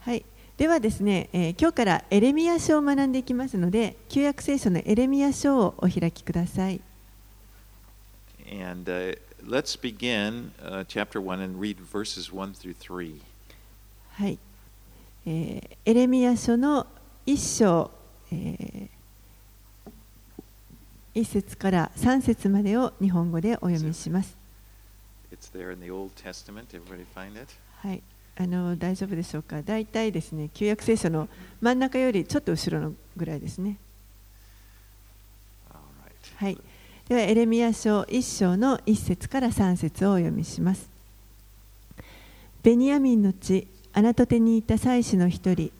[0.00, 0.24] はい、
[0.56, 6.80] ではですね、え、今日からエレミア書を学んでいきますので、旧約聖書のエレミア書をお開きください。
[14.12, 14.38] はい、
[15.26, 16.86] え、エレミア書の
[17.26, 17.90] 一章、
[18.32, 18.88] え、
[21.14, 24.39] 一節から三節までを日本語でお読みします。
[25.32, 26.66] It's there in the Old Testament.
[26.72, 27.52] Everybody find it?
[27.82, 28.02] はい、
[28.36, 29.62] あの大丈夫でしょうか？
[29.62, 31.28] だいたいですね、旧約聖書の
[31.60, 33.76] 真ん中よりちょっと後ろのぐらいですね。
[36.36, 36.58] はい、
[37.08, 40.88] ではエレミア書1章の1節から3節をお読みします。
[42.62, 45.70] ベニヤミンの地、アナトテにいた祭司の一人、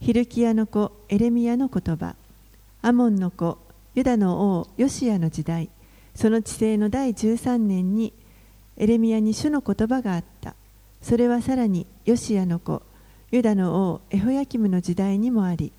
[0.00, 2.14] ヒルキアの子エレミアの言葉、
[2.82, 3.58] アモンの子
[3.94, 5.68] ユダの王ヨシアの時代、
[6.14, 8.12] その治世の第13年に
[8.78, 10.54] エレミアに主の言葉があった。
[11.02, 12.82] それはさらにヨシアの子
[13.30, 15.72] ユダの王エホヤキムの時代にもあり、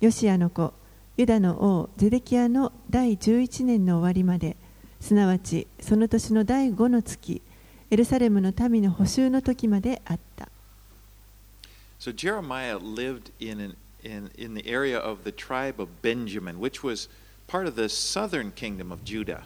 [0.00, 0.72] ヨシアの子
[1.18, 4.56] ユダの王ゼデキアの第11年の終わりまで、
[5.00, 7.42] すなわちその年の第5の月、
[7.90, 10.48] エルサレムの民の補修の時まであった。
[12.00, 17.08] So Jeremiah lived in, an, in, in the area of the tribe of Benjamin, which was
[17.46, 19.42] part of the southern kingdom of Judah.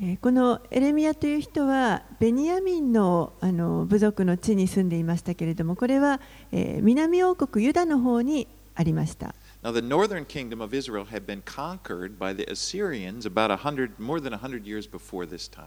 [0.00, 6.20] えーこのエレミアという人はベニヤミンのあの部族の地に住んでいましたけれどもこれは、
[6.52, 13.90] えー南王国ユダの方にありました Now, the northern kingdom of Israel had been conquered by the Assyrians about a hundred,
[13.98, 15.66] more than 100 years before this time.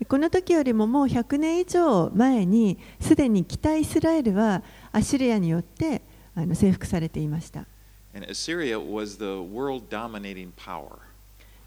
[0.00, 6.02] でこの時よりももう100年以上前にすでに北イスラエルはアシリアによって
[6.34, 7.66] あの征服されていました
[8.14, 11.11] And Assyria was the world dominating power.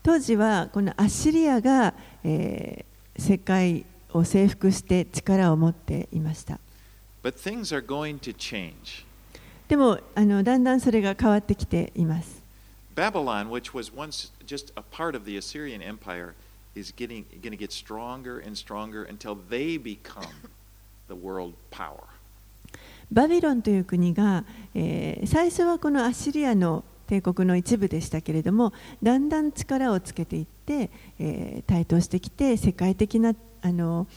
[0.06, 6.60] 当時はこのアッシリアが、えー世界を征服して力を持っていました.
[9.70, 12.42] でもあのだんだんそれが変わってきています
[12.94, 16.34] Babylon, which was once just a part of the Assyrian Empire,
[16.76, 20.28] is getting going to get stronger and stronger until they become
[21.08, 22.04] the world power.
[23.12, 24.44] バビロンという国が、
[24.76, 30.90] えー最初はこのアッシリアの帝国の一部でしたけれどもだんだん力をつけていって、
[31.20, 34.08] えー台頭してきて世界的なあの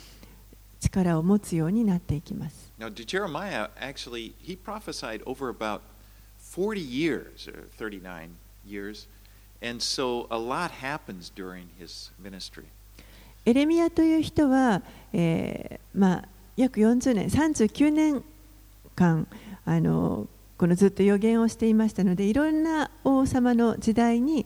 [0.79, 2.71] 力を持つようになっていきます。
[2.79, 5.81] Now, Jeremiah actually he prophesied over about
[6.39, 8.29] 40 years or 39
[8.65, 9.07] years,
[9.61, 12.65] and so a lot happens during his ministry.
[13.45, 14.81] エレミアという人は、
[15.13, 16.25] えーまあ、
[16.55, 18.23] 約40年39年
[18.95, 19.27] 間
[19.65, 20.27] あの
[20.59, 24.45] このずっと予言をしていましたのでいろんな王様の時代に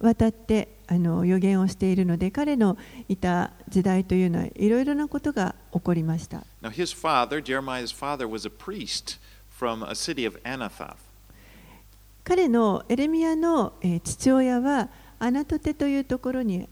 [0.00, 2.76] わたってあの予言をしているので彼の
[3.08, 9.20] いた時代というのはいろいろなことが起こりました Now, his father, Jeremiah's father, was a priest
[9.56, 10.96] from a city of Anathoth.
[12.24, 14.88] 彼のエレミアの、えー父親は
[15.20, 16.68] アナトテというところに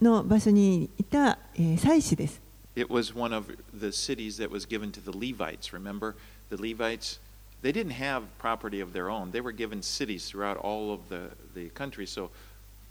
[0.00, 2.40] の場所にいた、えー祭司です
[2.76, 5.72] It was one of the cities that was given to the Levites.
[5.72, 6.14] Remember,
[6.50, 7.20] the Levites,
[7.64, 9.30] they didn't have property of their own.
[9.32, 12.06] They were given cities throughout all of the, the country.
[12.06, 12.30] So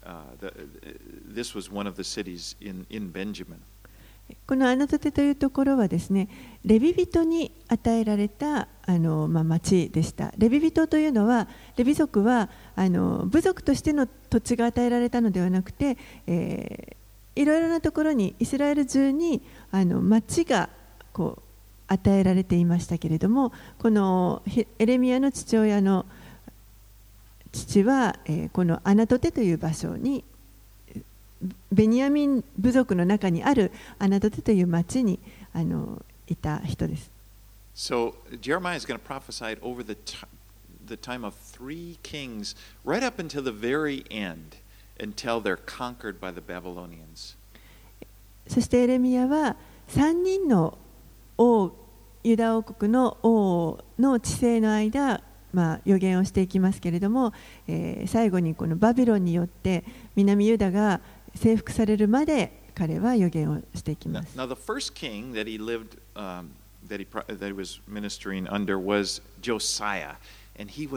[0.03, 0.51] uh, the,
[1.23, 3.61] this was one of the cities in, in Benjamin.
[4.47, 6.29] このアナトテというところはですね
[6.63, 17.03] レビ人に与えられたあの、まあ、町でしたレビ人というのはレビ族はあの部族としての土地が与えられたのではなくて、えー
[17.35, 19.41] いろいろなところにイスラエル中に
[19.71, 20.69] あの町が
[21.11, 21.42] こう
[21.87, 26.05] 与えられていましたけれどもこのヘエレミアの父親の
[27.51, 30.23] 父は、えーこのアナトテという場所に
[31.71, 35.19] ベニヤミン部族の中にあるアナトテという町に
[35.53, 37.11] あのいた人です。
[37.75, 39.97] So Jeremiah is going to prophesy over the,
[40.85, 42.55] the time of three kings
[42.85, 44.57] right up until the very end,
[44.99, 47.35] until they're conquered by the Babylonians.
[48.47, 49.55] そしてエレミアは
[49.89, 50.77] 3人の
[51.37, 51.71] 王
[52.23, 55.21] ユダ王国の王の知性の間、
[55.51, 57.33] まあ、予言をしていきますけれども、
[57.67, 59.83] えー、最後にこのバビロンによって
[60.15, 61.01] 南ユダが
[61.35, 64.37] 征服されるまで彼は予言をしていきます。
[64.37, 64.55] Now, now
[64.93, 65.33] king
[68.47, 70.15] under was Josiah,
[70.57, 70.87] and he.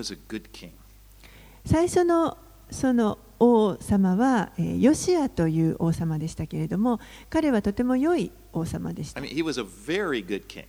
[2.70, 10.64] その王様は、えーヨシアという王様でしたけれども彼はとても良い王様でした I mean.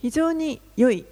[0.00, 1.04] 非常に良い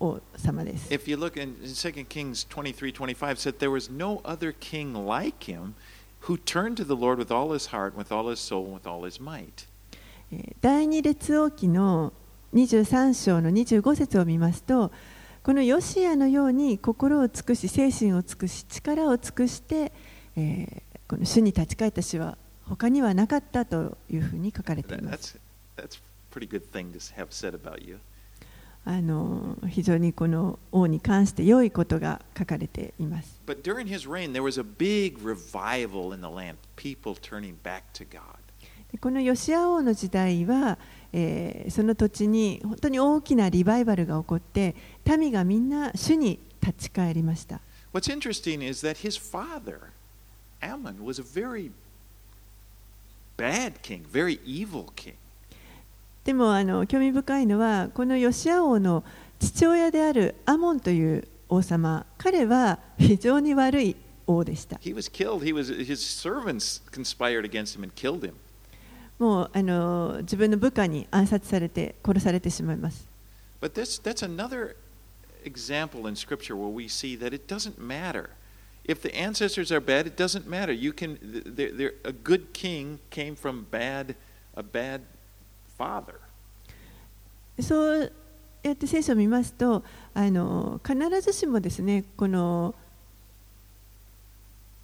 [0.00, 4.52] 王様です If you look in, in 2 Kings 23 25, said there was no other
[4.58, 5.74] king like him
[6.22, 9.04] who turned to the Lord with all his heart, with all his soul, with all
[9.04, 9.66] his might.
[10.32, 12.12] えー第二列王記の
[12.54, 14.90] 23章の25節を見ますと
[15.42, 19.92] このヨシアのように心を尽くし精神を尽くし力を尽くして、
[20.36, 25.38] えー、この主に立ち返った詩は他にはなかったというふうに書かれています。
[28.84, 33.40] あの非常にこの王に関して良いことが書かれています。
[38.92, 40.78] でこのヨシア王の時代は、
[41.12, 44.74] えーその土地に本当に大きなリバイバルが起こって
[45.04, 47.60] 民がみんな主に立ち返りました。
[47.92, 49.90] What's interesting is that his father,
[50.60, 51.70] Ammon, was a very
[53.36, 55.14] bad king, very evil king.
[56.24, 59.02] でもあの興味深いのはこのヨシア王の
[59.40, 64.76] 父親であるアモンという王様彼は非常に悪い王でした。
[64.76, 65.42] He was killed.
[65.42, 68.34] He was, his servants conspired against him and killed him.
[69.22, 73.06] もうあの自分の部下に暗殺されて殺されてしまいます。
[73.60, 74.74] But this, that's another
[75.44, 78.30] example in Scripture where we see that it doesn't matter.
[78.84, 80.72] If the ancestors are bad, it doesn't matter.
[80.72, 84.16] You can, they're, they're, a good king came from bad,
[84.56, 85.02] a bad
[85.78, 86.18] father.
[87.60, 88.12] そう
[88.64, 89.84] やって聖書を見ますと
[90.14, 92.74] あの必ずしもですねこの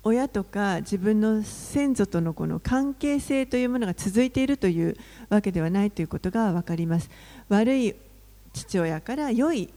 [0.09, 4.97] 親とか自分の先祖とのこの関係性というものが続いているという
[5.29, 7.11] わけではないということが分かります
[7.49, 7.95] 悪い
[8.53, 9.69] 父親から良い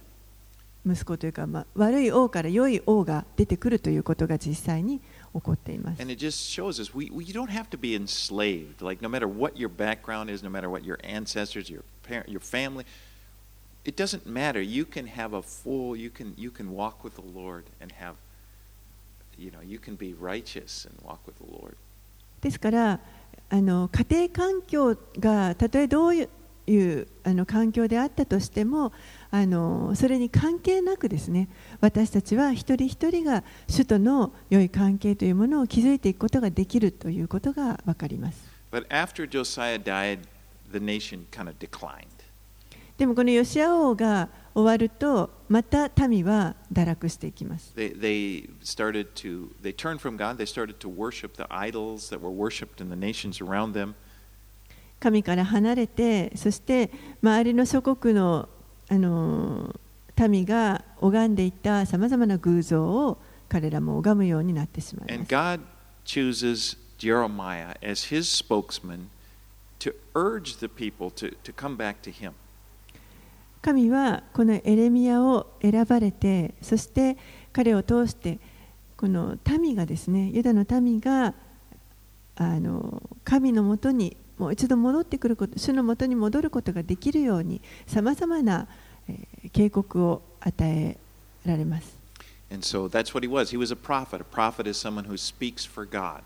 [0.85, 4.99] 息子というか、まあ、悪い王から良い王が出てくるということが実際に
[5.33, 8.81] 起こっています And it just shows us we, we you don't have to be enslaved.
[8.81, 12.41] Like no matter what your background is, no matter what your ancestors, your parent, your
[12.41, 12.85] family,
[13.85, 14.61] it doesn't matter.
[14.61, 15.95] You can have a full.
[15.95, 18.15] You can you can walk with the Lord and have.
[19.41, 21.75] You know, you can be righteous and walk with the Lord.
[22.41, 22.99] ですから
[23.49, 26.29] あの家庭環境がたとえどういう
[26.67, 28.93] いうあの環境であったとしても
[29.31, 31.49] あのそれに関係なくですね
[31.81, 38.39] 私たちは一人一人が主との良い関係というものを築いていくことができるということが分かります
[38.71, 40.19] But after Josiah died,
[40.71, 42.20] the nation kind of declined.
[43.01, 47.73] でもこのヨシア王が終わるとまた民は堕落していきます。
[54.99, 56.91] 神から離れてそして
[57.23, 58.47] 周りの諸国の,
[58.87, 59.75] あの
[60.29, 63.17] 民が拝んでいたさまざまな偶像を
[63.49, 65.11] 彼らも拝むようになってしまい。
[65.11, 65.61] And God
[66.05, 69.07] chooses Jeremiah as his spokesman
[69.79, 72.33] to urge the people to come back to him.
[73.61, 77.17] 神はこのエレミアを選ばれてそして
[77.53, 78.39] 彼を通して
[78.97, 81.33] この民がですねユダの民が
[82.35, 88.67] あの神のもとにもう一度戻ってくること主のもとに戻ることができるようにさまざまな、
[89.07, 90.97] えー警告を与え
[91.45, 91.97] られます。
[92.51, 93.55] And so that's what he was.
[93.55, 94.21] He was a prophet.
[94.21, 96.21] A prophet is someone who speaks for God.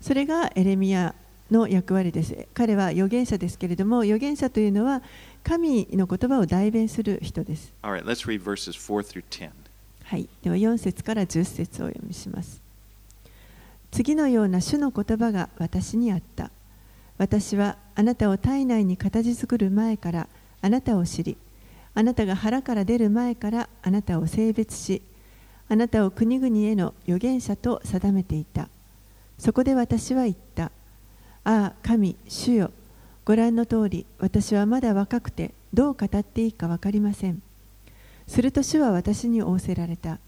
[0.00, 1.14] それがエレミア
[1.50, 2.46] の役割です。
[2.54, 5.02] 彼は預言者ですけれども、預言者というのは
[5.48, 7.72] 神の言葉を代弁する人です。
[7.82, 9.48] All right, let's read verses 4 through 10.
[10.04, 12.60] はい、では4節から10節をお読みします。
[13.90, 16.50] 次のような主の言葉が私にあった。
[17.16, 20.28] 私はあなたを体内に形作る前から
[20.60, 21.38] あなたを知り、
[21.94, 25.00] あなたが腹から出る前からあなたを性別し、
[25.70, 28.68] あなたを国々への預言者と定めていた。
[29.38, 30.64] そこで私は言った。
[30.64, 30.70] あ
[31.44, 32.70] あ、神、主よ、
[33.28, 37.42] ご覧の通り、私はまだ若くて、どう語っていいか分かりません。
[38.26, 40.18] すると主は私に仰せられた。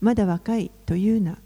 [0.00, 1.36] まだ若いというな。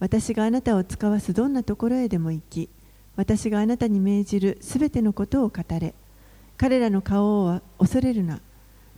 [0.00, 2.68] 私があなたを使わすどんなところへでも行き、
[3.16, 5.94] 私があなたに命じるすべてのことを語れ。
[6.58, 8.40] 彼らの顔を恐れるな。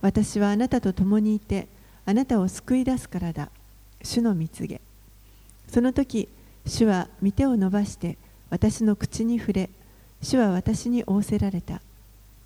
[0.01, 1.69] 私はあなたと共にいて、
[2.05, 3.47] あなたを救い出すからだ。
[4.03, 4.81] 主の蜜げ。
[5.69, 6.27] その時、
[6.65, 8.17] 主は御手を伸ばして
[8.49, 9.69] 私の口に触れ、
[10.21, 11.81] 主は私に仰せられた。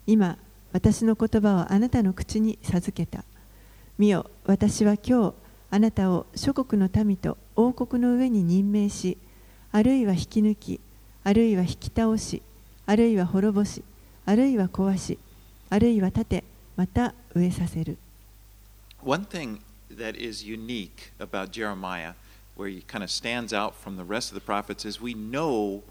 [0.05, 0.37] 今、
[0.73, 3.23] 私の言葉をあなたの口に授けた。
[3.97, 5.33] 見よ、私は今日、
[5.69, 9.17] あなたを諸国の民と王国の上に任命し、
[9.71, 10.81] あるいは引き抜き、
[11.23, 12.41] あるいは引き倒し、
[12.85, 13.83] あるいは滅ぼし、
[14.25, 15.17] あるいは壊し、
[15.69, 16.43] あるいは立て、
[16.75, 17.97] また植えさせる。
[19.03, 22.13] One thing that is unique about Jeremiah,
[22.57, 25.81] where he kind of stands out from the rest of the prophets, is we know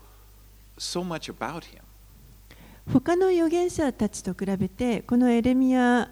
[0.80, 1.80] so much about him.
[2.92, 6.10] 他の預言者たちと比べて、このエレミア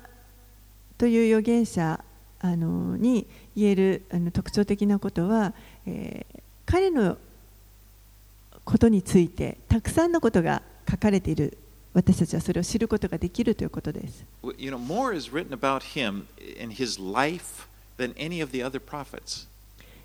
[0.97, 2.05] という預言者
[2.41, 5.55] あのに言えるあの特徴的なことは、
[5.87, 6.39] えー
[6.71, 7.17] 彼の
[8.63, 11.57] ことについてたくさんのことが書かれている
[11.95, 14.23] 私たちはそれを知ることができるということです。
[14.43, 16.27] W- You know, more is written about him
[16.63, 19.49] and his life than any of the other prophets.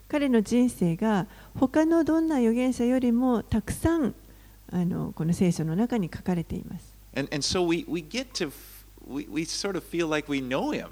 [0.07, 1.27] 彼の人生が
[1.59, 4.15] 他のどんな預言者よりもたくさん
[4.73, 6.93] あのこの聖書の中に書かれています。
[7.15, 8.51] And, and so we, we get to,
[9.07, 10.87] we, we sort of feel like we know him.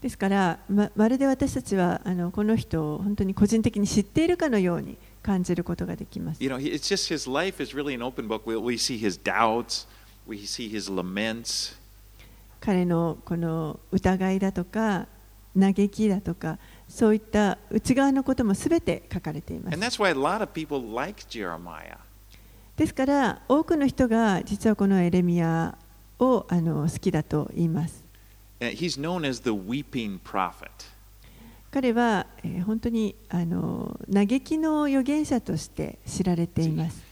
[0.00, 6.42] ですからままるで私たちはあのこの人を本当に個人的に知っているかのように感じることができます。
[6.42, 8.48] You know, it's just his life is really an open book.
[8.48, 9.86] We, we see his doubts,
[10.26, 11.76] we see his laments,
[12.60, 15.06] 彼のこの疑いだとか
[15.58, 19.98] 嘆きだとかそういった内側のこともすべて書かれていま and す。
[19.98, 21.96] that's why a lot of people like Jeremiah.
[22.78, 25.76] ですから多くの人が実はこのエレミア
[26.20, 28.04] をあの好きだと言います。
[31.72, 37.02] 彼は、え、本当にあの嘆きの預言者として知られています。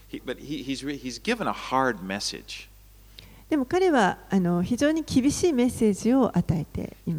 [3.51, 7.19] でも彼はあの非常に厳しいメッセージを与えていま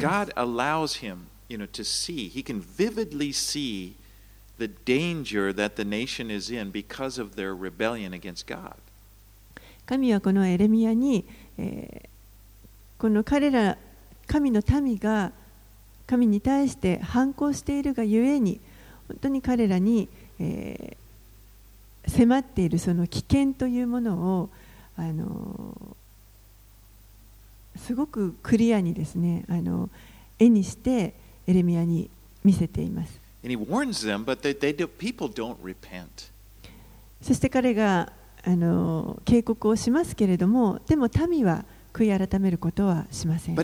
[4.58, 8.74] The danger that the nation is in because of their rebellion against God.
[9.86, 11.24] 神はこのエレミアに、
[11.56, 12.08] えー
[12.98, 13.78] この彼ら
[14.26, 15.30] 神の民が
[16.08, 18.60] 神に対して反抗しているがゆえに
[19.06, 20.08] 本当に彼らに、
[20.40, 24.50] えー迫っているその危険というものを
[24.96, 29.90] あのーすごくクリアにですねあのー
[30.40, 31.14] 絵にして
[31.46, 32.10] エレミアに
[32.44, 33.17] 見せています。
[37.22, 38.12] そして彼が
[39.24, 43.54] 警告をしますけれども、でも民は悔い改めることはしません。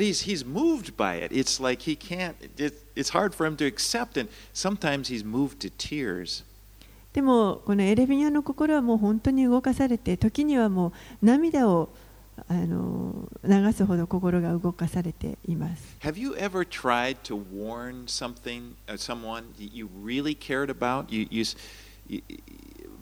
[7.13, 11.89] でも、このエレビニアの心はもう本当に動かされて、時にはもう涙を。
[12.49, 21.27] あの流すほど心が動かされています Have you ever tried to warn something, uh, someone you you really cared about, you,
[21.31, 21.45] you,
[22.09, 22.23] you,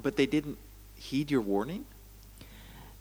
[0.03, 0.57] but they didn't
[0.97, 1.83] heed your warning?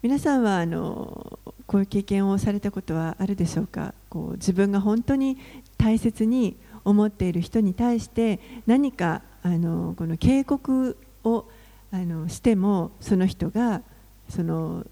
[0.02, 5.38] 皆さんはあのこういう経験をされたことはあるでしょうかこう自分が本当に
[5.78, 11.44] 大切に思っている人に対して何かあのこの警告を
[11.92, 13.82] あのしてもその人が
[14.28, 14.84] その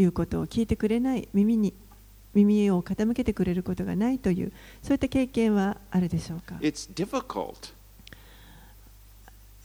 [0.00, 1.74] 言うことを聞いてくれない耳に
[2.34, 4.52] 耳を傾けてくれることがないという
[4.82, 6.54] そういった経験はあるでしょうか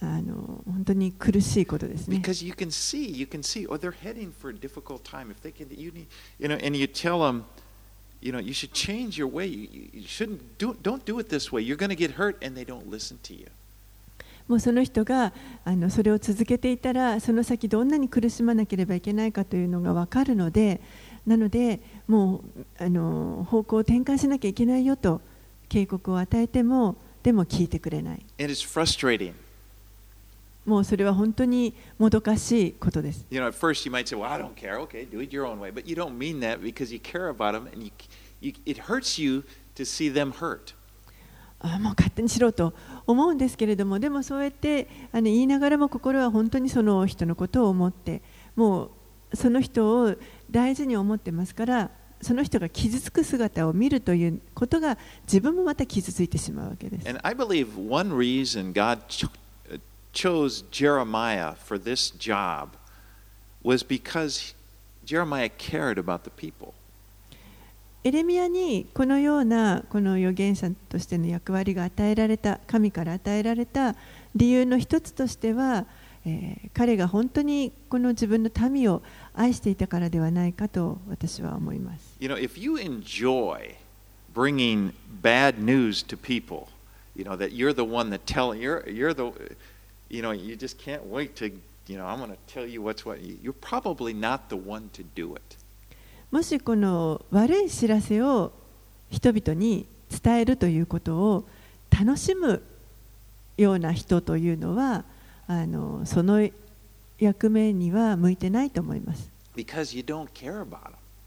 [0.01, 5.31] あの本当に苦しいことですね because you can see, you can see, oh, they're heading for a difficult time.
[5.31, 7.45] If they can, you need, you know, and you tell them,
[8.21, 9.47] you know, you should change your way.
[9.47, 11.61] You you shouldn't do, don't do it this way.
[11.61, 13.47] You're going to get hurt, and they don't listen to you.
[14.47, 15.33] もうその人が
[15.63, 20.81] あのそれを続けていたらその先どんなに苦しまなければいけないかというのが分かるので
[21.25, 25.21] なのでもうあの方向を転換しなきゃいけないよと
[25.67, 28.25] 警告を与えてもでも聞いてくれない.
[30.65, 34.79] もうそれは本当にもどかしいことです You know, at first you might say, well, I don't care.
[34.81, 35.71] Okay, do it your own way.
[35.71, 37.91] But you don't mean that because you care about them, and you,
[38.41, 39.43] you, it hurts you
[39.75, 40.73] to see them hurt.
[41.59, 42.73] あもう勝手にしろと
[43.07, 48.21] 思うんですけれどもでもそうやってあの言いながらも心は本当にその人のことを思って
[48.55, 48.91] も
[49.31, 50.15] うその人を
[50.51, 57.07] 大事に思ってますからその人が傷つく姿を見るということが自分もまた傷ついてしまうわけです。
[57.07, 59.29] And I believe one reason God cho-
[59.69, 59.79] uh,
[60.13, 62.69] chose Jeremiah for this job
[63.63, 64.55] was because
[65.05, 66.73] Jeremiah cared about the people.
[68.05, 73.95] エレミアにこのようなこの預言者としての役割が与えられた神から与えられた
[74.35, 75.87] 理由の一つとしては、
[76.23, 79.01] えー彼が本当にこの自分の民を
[79.33, 82.15] 愛していたからではないかと私は思います。
[82.19, 83.73] You know, if you enjoy
[84.35, 84.91] bringing
[85.23, 86.67] bad news to people,
[87.15, 89.31] you know, that you're the one that telling, you're you're the
[90.09, 91.51] you know, you just can't wait to,
[91.87, 93.19] you know, I'm going to tell you what's what.
[93.41, 95.57] You're probably not the one to do it.
[96.35, 98.51] もしこの悪い知らせを
[99.09, 99.85] 人々に
[100.21, 101.47] 伝えるということを
[101.89, 102.61] 楽しむ
[103.55, 105.05] ような人というのは
[105.47, 106.45] あのその
[107.19, 109.31] 役目には向いてないと思います。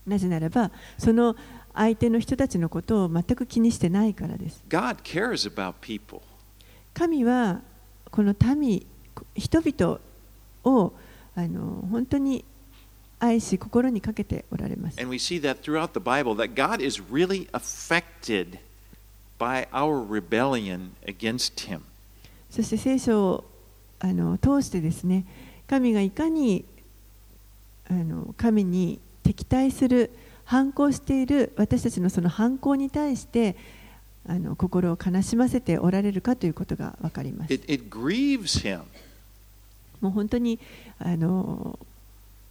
[0.07, 1.37] なぜならばその
[1.73, 4.63] 相手の人たちのことを全く気にしてないからです。
[6.93, 7.63] 神は
[8.11, 8.87] この民
[9.35, 10.01] 人々
[10.65, 10.93] を
[11.35, 12.45] あの本当に
[13.21, 15.01] 愛し心にかけておられます。
[22.51, 23.45] そして聖書を
[24.01, 25.25] あの通してですね、
[25.67, 26.65] 神がいかに
[27.91, 30.11] あの神に敵対する、
[30.45, 33.55] 反抗している私たちのその反抗に対して
[34.27, 37.53] あの心を悲しませておられるかということが分かります。
[40.01, 40.59] もう本当に
[40.99, 41.79] あの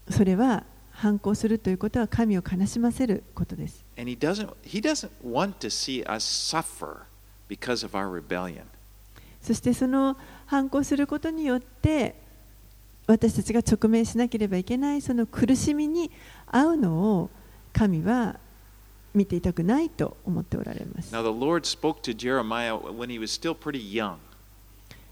[0.10, 3.86] それは反抗するということは神を悲しませることです。
[9.42, 12.16] そしてその反抗することによって
[13.06, 16.12] 私たちが直面しなければいけないその苦しみに
[16.48, 17.30] 合うのを
[17.72, 18.38] 神は
[19.14, 21.14] 見ていたくないと思っておられます。
[21.14, 21.30] Now the
[21.78, 24.18] spoke to Jeremiah when he was still pretty young.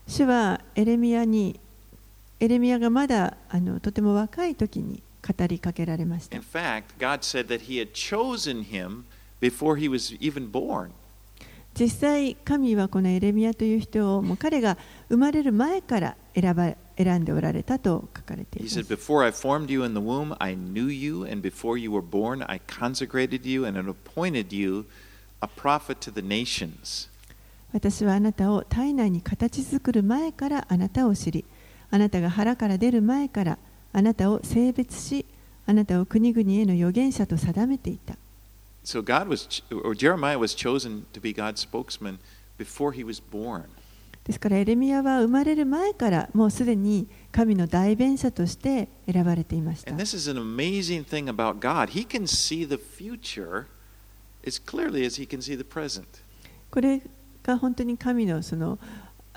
[0.07, 1.59] 主はエレミアに
[2.39, 6.37] エレミアがまだあのとても若い時に語りかけられました。
[6.37, 6.83] Fact,
[11.77, 14.77] 実際、神はこのエレミアという人をもう彼が
[15.09, 18.63] 生まれる前から選,ば選んでおられたと書かれてい。
[18.63, 18.85] る
[27.73, 31.43] 私はあなたを体内に形作る前からあなたを知り。
[31.95, 33.57] あなたが腹から出る前から
[33.93, 35.25] あなたを性別し
[35.65, 38.17] あなたを国々への預言者と定めていた。
[44.25, 49.95] ですからエレミアは生まれる前からもうすでに神の代弁者として選ばれていました。
[54.45, 55.05] As clearly
[56.69, 57.01] これ
[57.41, 58.77] が本当に神のその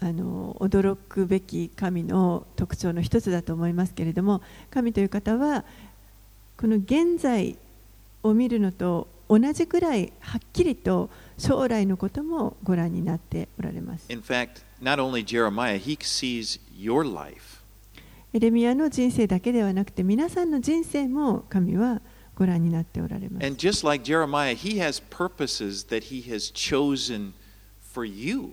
[0.01, 5.65] あの驚くべき神の特徴の一つだと思いますけれども神という方は
[6.57, 7.57] この現在
[8.23, 14.11] を見るのと同じくらいはっきりと将来のこともご覧になっておられます。
[14.11, 17.59] In fact, not only Jeremiah, he sees your life.
[18.33, 22.01] エレミアの人生だけではなくて皆さんの人生も神は
[22.35, 23.57] ご覧になっておられます And。
[23.57, 27.33] just like Jeremiah, he has purposes that he has chosen
[27.93, 28.53] for you.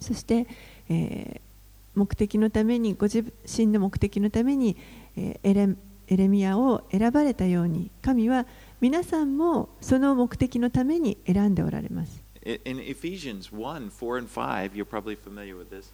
[0.00, 0.46] そして、
[0.88, 1.48] えー
[1.94, 4.76] 目的のためにご自身の目的のために、
[5.16, 5.68] えーエレ
[6.06, 8.46] エレミアを選ばれたように神は
[8.80, 12.22] 皆さんもその目的のために選んでおられます。
[12.44, 15.90] In Ephesians 1 4 and 5, you're probably familiar with this.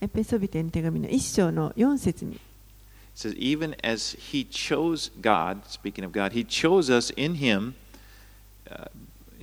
[0.00, 2.40] エペソビテの手紙の一章の4節に
[3.14, 7.74] says, even as he chose God, speaking of God, he chose us in him,
[8.70, 8.86] uh,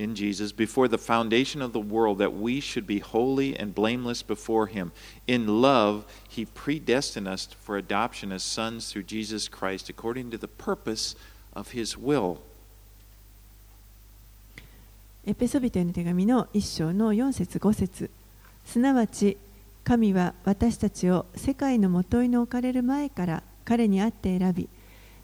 [0.00, 4.22] in Jesus, before the foundation of the world, that we should be holy and blameless
[4.22, 4.92] before him.
[5.26, 10.48] In love, he predestined us for adoption as sons through Jesus Christ, according to the
[10.48, 11.14] purpose
[11.54, 12.38] of his will.
[15.26, 18.10] エペソビテの手紙の一章の4節5節
[18.64, 19.36] すなわち
[19.84, 24.70] 神は私たちを世界のもといの置かれる前から彼にあって選び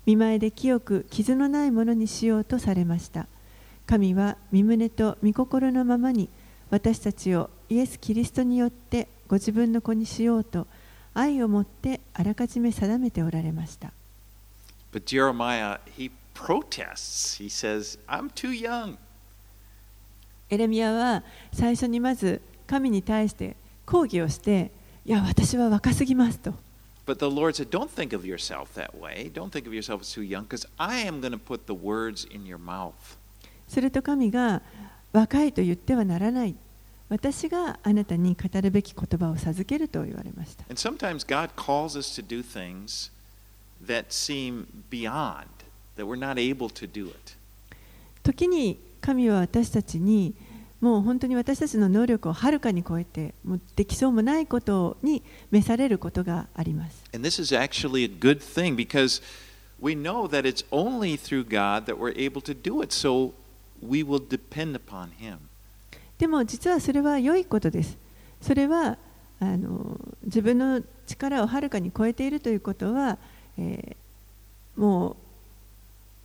[0.04, 3.26] 見前で清く傷のないものにしようとされました
[3.86, 6.28] 神は身胸と御心のままに
[6.70, 10.66] 私たちをイエス・キリストによってご自分の子にしようと
[11.14, 13.92] 愛をもってあらかじめ定めておられました
[14.92, 17.36] But Jeremiah, he protests.
[17.38, 18.96] He says, I'm too young.
[20.48, 21.22] エレミアは
[21.52, 24.70] 最初にまず神に対して抗議をして、
[25.04, 26.54] いや、私は若すぎますと。
[27.06, 29.30] But the Lord said, Don't think of yourself that way.
[29.32, 32.26] Don't think of yourself as too young, because I am going to put the words
[32.28, 33.15] in your mouth.
[33.68, 34.62] すると神が
[35.12, 36.54] 若いと言ってはならない。
[37.08, 40.64] 私があなたに語るべき言葉を授けると言われました。
[49.00, 50.34] 神は私たちに
[50.80, 57.04] もう本当に私たちの能力をはるかに超えてもうできそうもないことに召されることがあります。
[57.14, 59.22] And this is actually a good thing because
[59.80, 62.92] we know that it's only through God that we're able to do it.
[62.92, 63.32] So
[63.82, 65.38] we will depend upon Him.
[66.18, 67.96] でも実はそれは良いことです。
[68.40, 68.96] それは
[69.40, 73.18] あの自分の力をはるかに超えているということは、
[73.58, 74.06] えー
[74.76, 75.16] もう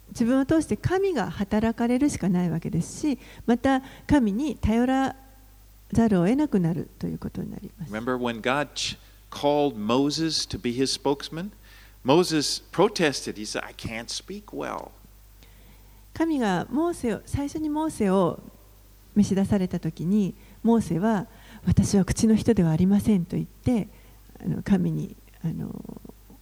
[0.09, 5.15] 自分を通して神が働かれるしかないわけですしまた神に頼ら
[5.93, 7.91] ざるを得なくなるということになります。
[7.91, 8.67] Remember when God
[9.29, 11.51] called Moses to be his spokesman?
[12.03, 13.37] Moses protested.
[13.37, 14.91] He said, I can't speak well.
[16.13, 18.39] 神がモーセを最初にモーセを
[19.15, 21.27] 召し出された時にモーセは
[21.65, 23.87] 私は口の人ではありませんと言って
[24.43, 25.69] あの神にあの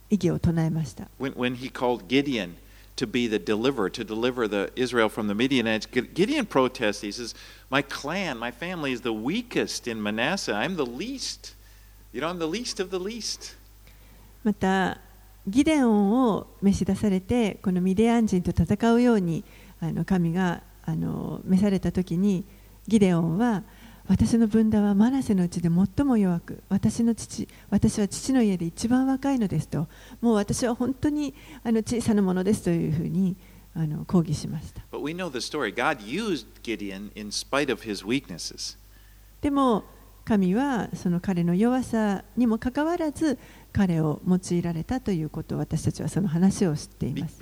[0.08, 1.08] 異議を唱えました。
[1.20, 2.54] When, when he called Gideon
[2.96, 7.06] to be the deliverer, to deliver the Israel from the Midianites, Gid- Gideon protested.
[7.06, 7.34] He says,
[7.70, 10.52] My clan, my family is the weakest in Manasseh.
[10.52, 11.54] I'm the least.
[12.12, 13.56] You know, I'm the least of the least.
[14.42, 14.98] また
[15.46, 19.44] ギデオンを召し出されてこのミディアン人と戦うように
[19.80, 22.44] あの神があの召された時に
[22.86, 23.62] ギデオンは
[24.08, 29.86] 私の分断はマナセのうちで最も弱く私の父私は父の家で一番若いのですと
[30.20, 33.36] もう私は本当にあの小さなものですというふうに
[33.74, 34.82] あの抗議しました.
[39.40, 39.84] でも
[40.24, 43.38] 神はその彼の弱さにもかかわらず
[43.72, 47.36] 彼を用いられたということ私たちはその話を知っています。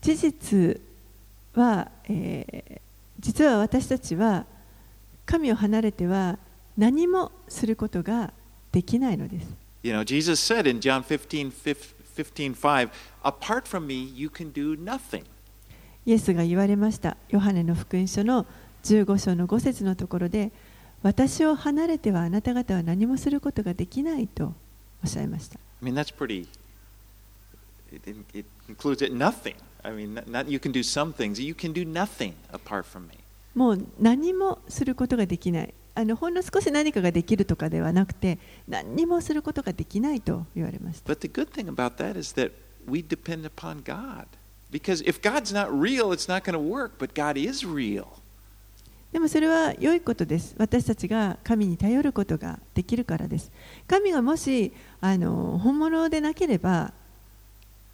[0.00, 0.80] 事実
[1.54, 2.80] は、えー、
[3.20, 4.44] 実は私たちは
[5.24, 6.38] 神を離れては
[6.76, 8.32] 何もすることが
[8.72, 9.46] できないのです。
[16.06, 17.16] イエスが言われました。
[17.30, 18.46] ヨハネの福音書の
[18.84, 20.52] 15章の5節のところで、
[21.02, 24.54] 私を離れてはあなた方は何もすることができないと
[25.02, 25.58] おっしゃいました。
[25.82, 26.46] I mean, that's pretty,
[27.92, 29.54] it, it includes it nothing.
[29.82, 33.18] I mean, not, you can do some things, you can do nothing apart from me.
[33.54, 35.74] もう何もすることができない。
[35.96, 41.12] あのほんの少し何かができるとかではなくて、何にもすることができないと言われました。
[41.12, 42.50] But the good thing about that is that
[42.88, 44.26] we depend upon God.
[44.74, 48.08] Because if God's not real, it's not going to work, but God is real.
[49.12, 50.56] でもそれは良いことです。
[50.58, 53.52] 私たちが神に頼ることができるからです。
[53.86, 56.92] 神がもしあの本物でなければ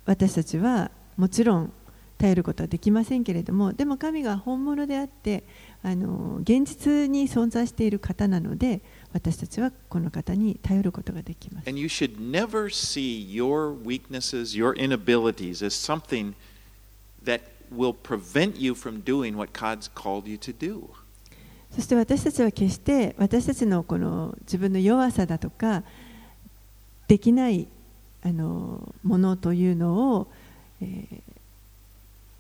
[0.07, 1.73] 私たちはもちろん
[2.17, 5.45] 頼ることはできませんけれどもでも神が本物であって
[5.83, 8.81] あの現実に存在している方なので
[9.13, 11.69] 私たちはこの方に頼ることができます。
[11.69, 16.33] And you should never see your weaknesses, your inabilities, as something
[21.71, 25.85] そして私たちは決して私たちの,この自分の弱さだとか
[27.07, 27.69] できない
[28.23, 30.29] あのものというのを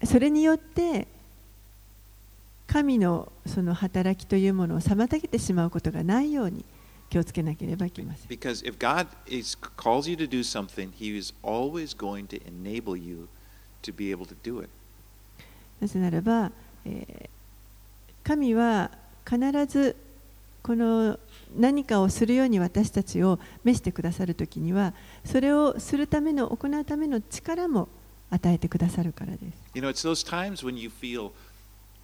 [0.05, 1.07] それによって
[2.67, 6.65] 神の,その働きというものを妨げてしまうことがないように
[7.09, 8.29] 気をつけなければいけません。
[13.93, 14.71] Be able to do it.
[15.81, 16.53] なぜならば、
[16.85, 17.41] えー
[18.23, 18.91] 神は
[19.29, 19.97] 必ず
[20.63, 21.19] この
[21.57, 24.93] 何かをするように私たちを召してくださるときには
[25.25, 27.89] それをするための行うための力も
[28.31, 29.45] 与えてくださるからです。
[29.75, 31.33] You know, it's those times when you feel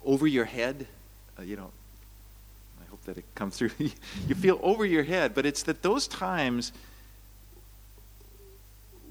[0.05, 0.87] over your head,
[1.39, 1.71] uh, you know,
[2.81, 3.71] I hope that it comes through.
[4.27, 6.73] you feel over your head, but it's that those times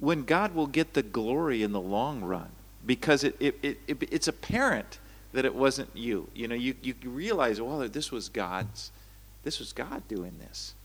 [0.01, 2.49] when God will get the glory in the long run
[2.86, 5.00] because it, it, it, it, it's apparent
[5.34, 6.28] that it wasn't you.
[6.34, 8.91] You know, you, you realize, well, this was God's,
[9.43, 10.76] this was God doing this.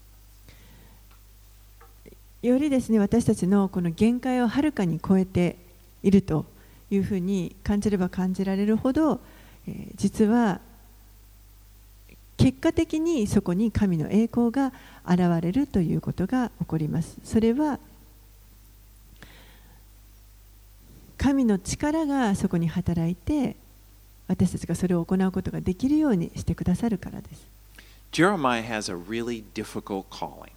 [2.43, 5.57] よりですね私たちのこの限界をはるかに超えて
[6.03, 6.47] いると
[6.91, 9.21] いうふうに感じれば感じられるほど、
[9.69, 10.61] えー実は
[12.39, 14.73] 結果的にそこに神の栄光が
[15.07, 17.19] 現れるということが起こります。
[17.23, 17.79] それは
[21.21, 23.55] 神の力がそこに働いて
[24.27, 27.47] 私たちがそれを行うことができるようにしてくださるからです。
[28.11, 30.49] Jeremiah has a really difficult calling.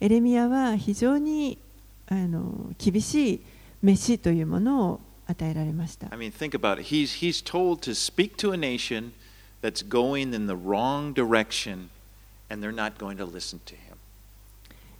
[0.00, 1.58] エレミアは非常に
[2.08, 3.40] あの厳しい
[3.82, 6.18] 召しというものを与えられました I。
[6.18, 6.84] mean, think about it.
[6.84, 9.12] He's, he's told to speak to a nation
[9.60, 11.90] that's going in the wrong direction,
[12.48, 13.96] and they're not going to listen to him.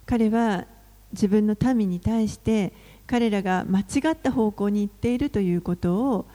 [0.04, 0.66] 彼は
[1.14, 2.74] 自分の民に対して
[3.06, 6.26] 彼らが間違った方向に行っているということを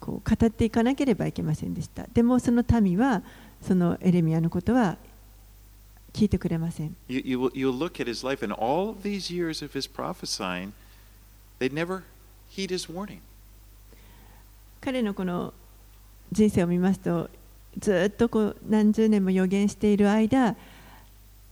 [0.00, 2.06] こう語っていかなければいけませんでした。
[2.12, 3.22] でもその民は
[3.62, 4.96] そのエレミアのことは
[6.12, 6.94] 聞いてくれません。
[7.08, 10.72] You, you, will- you'll look at his life, and all of these years of his prophesying,
[11.58, 12.02] they never
[12.50, 13.18] heed his warning.
[14.80, 15.52] 彼のこの
[16.30, 17.28] 人生を見ますと
[17.78, 20.54] ずっとこう何十年も予言している間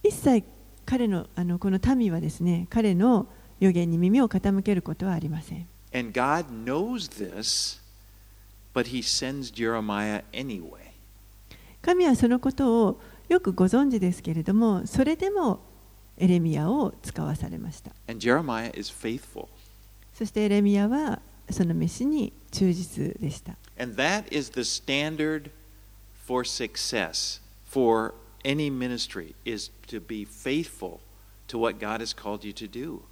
[0.03, 0.45] 一切
[0.87, 3.27] 彼のあのこの民はですね彼の
[3.61, 7.81] 予言に耳を傾けることはありません And God knows this,
[8.75, 10.93] but he sends Jeremiah anyway.
[11.83, 15.61] 神はそのことをよくご存知ですけれどもそれでも
[16.19, 19.49] エレミアを使わされました And Jeremiah is faithful.
[20.15, 25.51] そしてエレミアはその飯に忠実でした And that is the standard
[26.27, 28.15] for success for
[28.45, 31.01] any ministry is to be faithful
[31.49, 33.03] to what God has called you to do.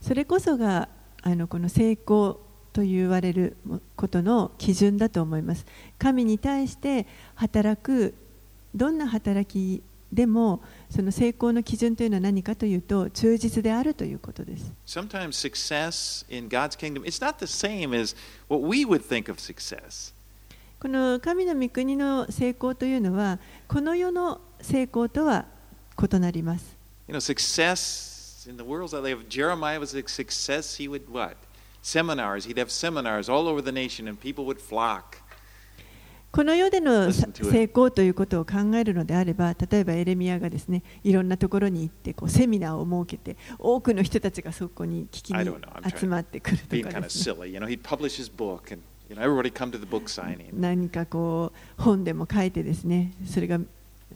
[0.00, 0.88] それこそが
[1.22, 2.40] あのこの成功
[2.72, 3.56] と言われる
[3.96, 5.64] ことの基準だと思います。
[5.98, 8.14] 神に対して働く
[8.74, 9.82] どんな働き
[10.12, 14.72] でもその成功の基準というのは何かというと忠実であるということです。
[14.86, 18.14] Sometimes success in God's kingdom it's not the same as
[18.48, 20.14] what we would think of success.
[20.78, 25.46] この神の御国の成功というのはこの世の成功とは
[25.98, 26.76] 異なります。
[27.08, 28.15] You know, success
[28.48, 31.36] in the world that if Jeremiah was a success, he would what?
[31.82, 32.46] Seminars.
[32.46, 35.22] He'd have seminars all over the nation and people would flock.
[36.32, 45.44] この世での成功ということを考えるのであれば、例えばエレミアがですね、いろんなところに行ってこうセミナーを設けて、多くの人たちがそこに聞きに
[45.98, 47.34] 集まってくるとかですね。
[50.52, 53.58] 何かこう本でも書いてですね、それが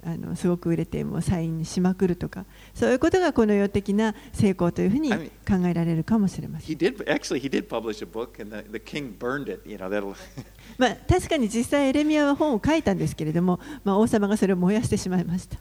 [0.02, 6.72] あのすごく売れてもうサインしまくるとかそういうことがこの世的な成功というふうに考えられるかもしれません。
[10.78, 15.58] まあ確かに実際エレミアは本を書いたんですけれども、まあ、王様がそれを燃やしてしまいました。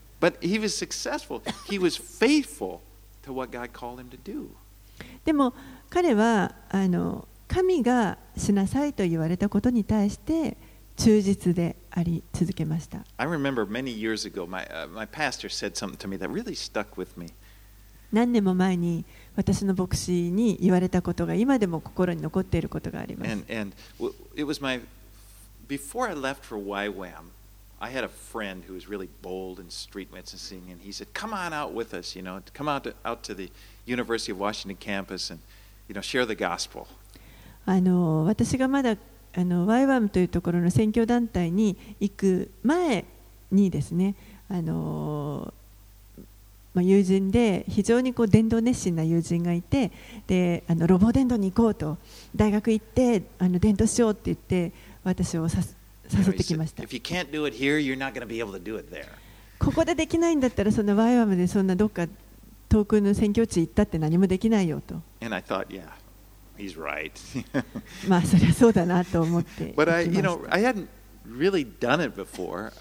[5.26, 5.54] でも
[5.90, 10.56] 彼はあの神がしなさいと言われたことに対して
[11.00, 13.06] 忠実であり続けました。
[13.18, 17.18] I remember many years ago, my,、uh, my pastor said something to me that really stuck with
[17.18, 17.28] me.
[18.12, 19.06] 何年も前に
[19.38, 23.32] 私の牧師に言われたことが今でも心に残っていることがあります。
[23.32, 23.74] And, and
[24.36, 24.82] it was my,
[25.70, 27.30] before I left for YWAM,
[27.80, 31.34] I had a friend who was really bold and street witnessing, and he said, Come
[31.34, 33.50] on out with us, you know, come out to, out to the
[33.86, 35.40] University of Washington campus and,
[35.88, 36.88] you know, share the gospel.
[37.66, 38.98] あの私がまだ
[39.36, 43.06] あのワイワムというところの選挙団体に行く前
[43.52, 44.16] にですね
[44.50, 45.54] あの、
[46.74, 49.92] まあ、友人で非常にこう伝道熱心な友人がいて
[50.28, 51.98] であのロボ伝道に行こうと
[52.36, 54.72] 大学行ってあの伝道しようって言って
[55.04, 56.84] 私を誘ってきました。
[59.60, 62.08] ここでできないんだったらそのワイワムでそんなどっか
[62.70, 65.02] 遠くの宣教地行ったって何もできないよと。
[65.22, 65.99] And I thought, yeah.
[66.59, 67.13] he's right.
[68.09, 69.73] まあそりゃそうだなと思って。
[69.77, 70.89] But I, you know, I hadn't
[71.27, 72.73] really done it before.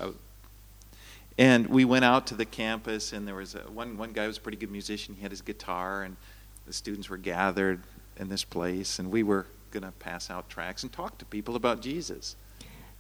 [1.37, 4.37] And we went out to the campus, and there was a, one, one guy was
[4.37, 5.15] a pretty good musician.
[5.15, 6.15] He had his guitar, and
[6.67, 7.81] the students were gathered
[8.17, 11.55] in this place, and we were going to pass out tracks and talk to people
[11.55, 12.35] about Jesus.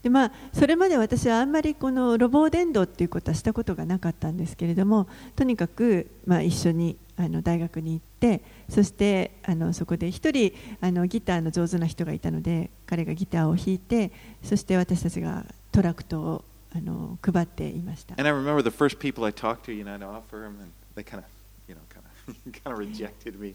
[0.01, 14.10] でまあ、それまで私はあんまりこの路傍伝道っていうことはしたことがなかったんですけれどもとにかく、まあ、一緒にあの大学に行って そしてあのそこで一人あのギターの上手な人がいたので彼がギターを弾いて
[14.42, 18.14] そして私たちがトラクトをあの配っていました。
[18.18, 21.02] And I remember the first people I talked to, you know, I'd offer them, and they
[21.02, 21.24] kind of,
[21.66, 23.54] you know, kind of, kind of rejected me.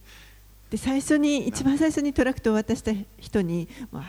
[0.71, 4.03] で最初に一番最初にトラクトを渡した人に、まあ、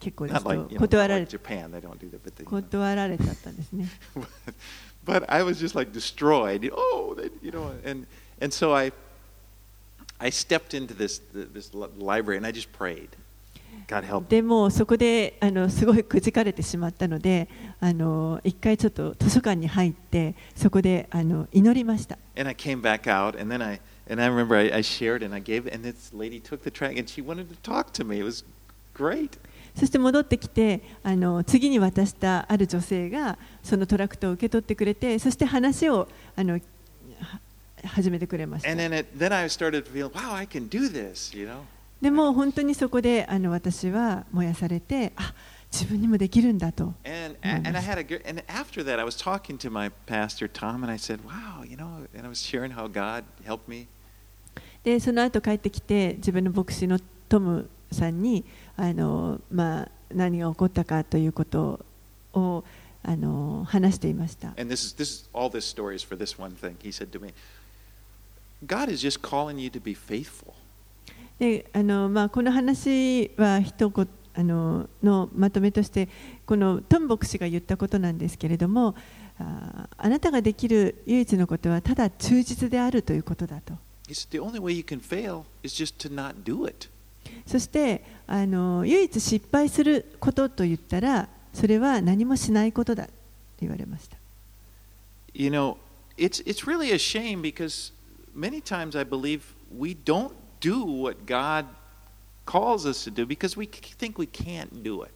[0.00, 3.88] 結構ですと断られ断られちゃったんですね。
[5.06, 6.70] But I was just like destroyed.
[6.74, 8.06] Oh, they, you know, and
[8.40, 8.92] and so I
[10.20, 13.10] I stepped into this this library and I just prayed.
[13.86, 14.28] God help.
[14.28, 17.48] でもそこであのすごいくじかれてしまったので、
[17.80, 22.18] あの一回ちょっと図書館に入ってそこであの祈りました。
[22.36, 25.40] And I came back out and then I and I remember I, I shared and I
[25.40, 28.18] gave and this lady took the track and she wanted to talk to me.
[28.18, 28.44] It was
[28.94, 29.38] great.
[29.76, 36.58] そして戻ってきてあの次に渡したある女性がそのトラクトを受け取ってくれてそして話をあの
[37.84, 38.74] 始めてくれました。
[42.00, 45.34] でも本当にそこであの私は燃やされてあ
[45.72, 46.94] 自分にもできるんだと。
[54.84, 58.44] でその後帰ってきて自分の牧師のトムさんに
[58.76, 61.84] あの、まあ、何が起こったかということ
[62.32, 62.64] を
[63.02, 64.48] あの話していました。
[64.58, 66.76] And this is, this is, all this story is for this one thing.
[66.80, 67.32] He said to me,
[68.66, 70.54] God is just calling you to be faithful.
[71.38, 76.08] であのまあ、この話は一言あののまとめとして
[76.46, 78.94] このトン牧師が言ったことなんですけれども
[79.38, 83.74] ああなたができる唯一のことはただ忠実であるということだと。
[84.08, 84.14] そ
[87.58, 93.12] してあの唯一失敗することと言ったらそれは何もしないことだと
[93.60, 94.16] 言われました。
[95.34, 95.76] You know,
[96.16, 97.92] it's, it's really a shame because
[98.37, 99.41] many times I believe
[99.75, 101.65] we don't do what God
[102.45, 105.11] calls us to do because we think we can't do it.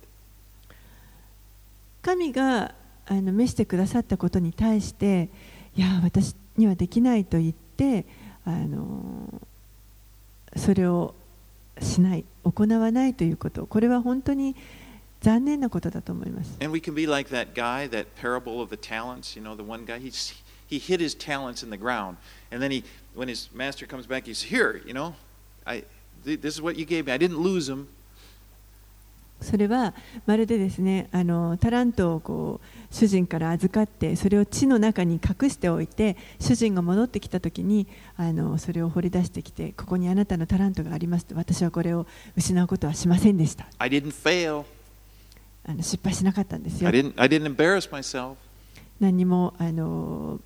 [2.02, 2.73] 神が
[3.06, 5.30] あの召してくださったことに対して
[5.76, 8.06] いや私にはできないと言って
[8.45, 9.41] あの
[10.56, 11.13] それを
[11.82, 14.56] しない行わないということこれは本当に
[15.21, 19.38] 残念なことだと思います And we can be like that guy, that parable of the talents.
[19.38, 20.34] You know, the one guy, he's,
[20.72, 22.16] he hid his talents in the ground.
[22.50, 25.14] And then he, when his master comes back, he says, Here, you know,
[25.66, 25.85] I,
[26.24, 27.12] th- this is what you gave me.
[27.12, 27.88] I didn't lose them.
[29.42, 29.92] それは
[30.24, 42.06] まるでですねあのタラントをこう主人から預かってそれを地の中に隠しておいて主人が戻ってきた時にあのそれを掘り出してきてここにあなたのタラントがありますと私はこれを
[42.37, 44.64] 失うことはしませんでした I didn't fail.
[45.64, 48.37] あの失敗しなかったんですよ I didn't, I didn't embarrass myself.
[49.00, 50.38] 何にもあの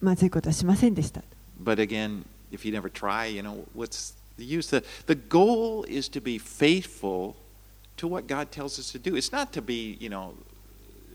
[0.00, 1.22] まずいことはしませんでした
[1.62, 4.68] But again, if you never try, you know, what's the use?
[4.68, 7.34] The, the goal is to be faithful
[7.96, 9.16] to what God tells us to do.
[9.16, 10.34] It's not to be, you know,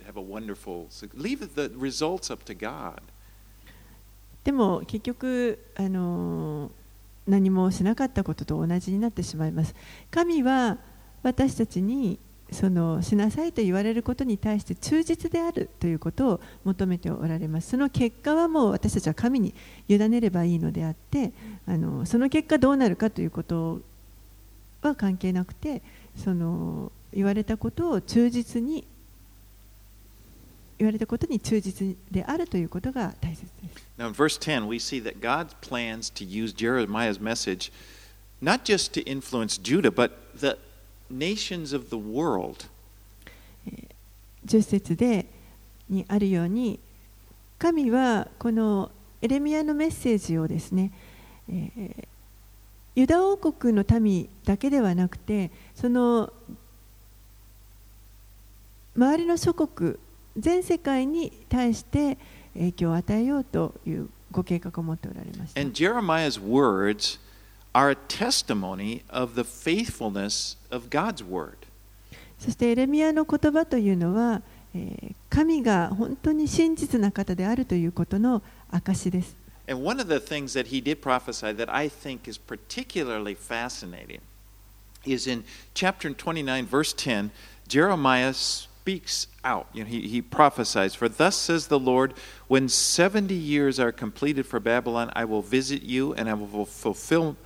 [0.06, 3.02] have a wonderful, leave the results up to God.
[4.44, 6.72] でも結局あの
[7.28, 9.76] 何もしなかったことと同じになってしまいます
[10.10, 10.80] 神は
[11.22, 12.18] 私たちに
[12.52, 19.54] そのしなさいと言われることに対して忠実であるということを求めておられますその結果はもう私たちは神に
[19.88, 21.32] 委ねればいいのであって
[21.66, 23.80] あのその結果どうなるかということ
[24.82, 25.82] は関係なくて
[26.18, 28.86] その言われたことを忠実に
[30.78, 33.86] 言われたことに忠実であるということが大切です。
[33.98, 37.72] Now, in verse 10, we see that God plans to use Jeremiah's message
[38.42, 40.58] not just to influence Judah, but the
[41.12, 42.66] nations of the world.
[44.46, 45.28] 10節で
[45.90, 46.80] にあるように
[47.60, 48.90] 神はこの
[49.22, 50.92] エレミアのメッセージをですね、
[51.50, 52.08] えー
[52.96, 56.32] ユダ王国の民だけではなくてその
[58.96, 59.96] 周りの諸国
[60.38, 62.18] 全世界に対して
[62.54, 65.62] 影響を与えようというご計画を持っておられました。
[67.75, 71.67] And Jeremiah's words are a testimony of the faithfulness of God's word.
[72.39, 74.43] そしてエレミアの言葉というのは、
[74.75, 79.37] えー神が本当に真実な方であるということの証です。
[79.69, 84.21] And one of the things that he did prophesy that I think is particularly fascinating
[85.05, 87.33] is in chapter 29, verse 10,
[87.69, 89.67] Jeremiah speaks out.
[89.75, 92.15] You know, he, he prophesies, For thus says the Lord,
[92.49, 97.37] when 70 years are completed for Babylon, I will visit you and I will fulfill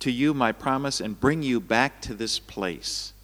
[0.00, 3.14] to you my promise and bring you back to this place.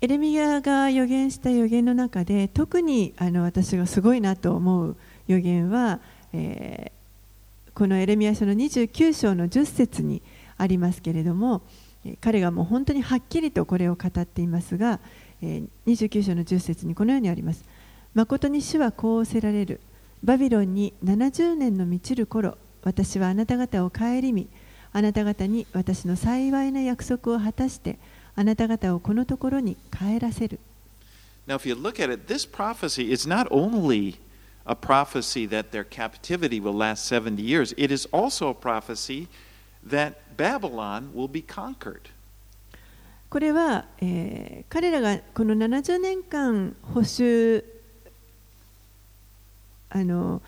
[0.00, 4.96] エレミアが予言した予言の中で特にあの私がすごいなと思う
[5.28, 6.00] 予言は、
[6.32, 7.02] えー
[7.74, 10.20] このエレミア書の29章の10節に
[10.58, 11.62] ありますけれども
[12.20, 15.00] 彼がもう本当にはっきりとこれを語っていますが、
[15.40, 17.64] えー29章の10節にこのようにあります。
[18.14, 19.80] 誠に主はこうおせられる。
[20.22, 24.48] バビロンに70年の満ちる頃、私はあなた方を顧み、
[24.92, 27.98] あなた方に私の幸いな約束を果たして、
[28.34, 30.60] あなた方をこのところに帰らせる。
[31.46, 34.16] Now, if you look at it, this prophecy is not only
[34.64, 39.28] a prophecy that their captivity will last 70 years, it is also a prophecy
[39.84, 42.10] that Babylon will be conquered.
[43.28, 47.64] これは、えー彼らがこの70年間捕囚
[49.90, 50.40] あの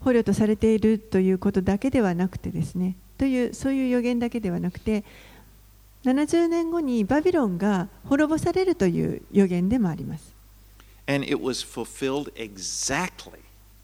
[0.00, 5.04] 捕虜とされているということだけではなくてですねというそういう予言だけではなくて
[6.06, 10.32] 70年後にバビロンが滅ぼされるという予言でもあります
[11.06, 13.40] And it was fulfilled exactly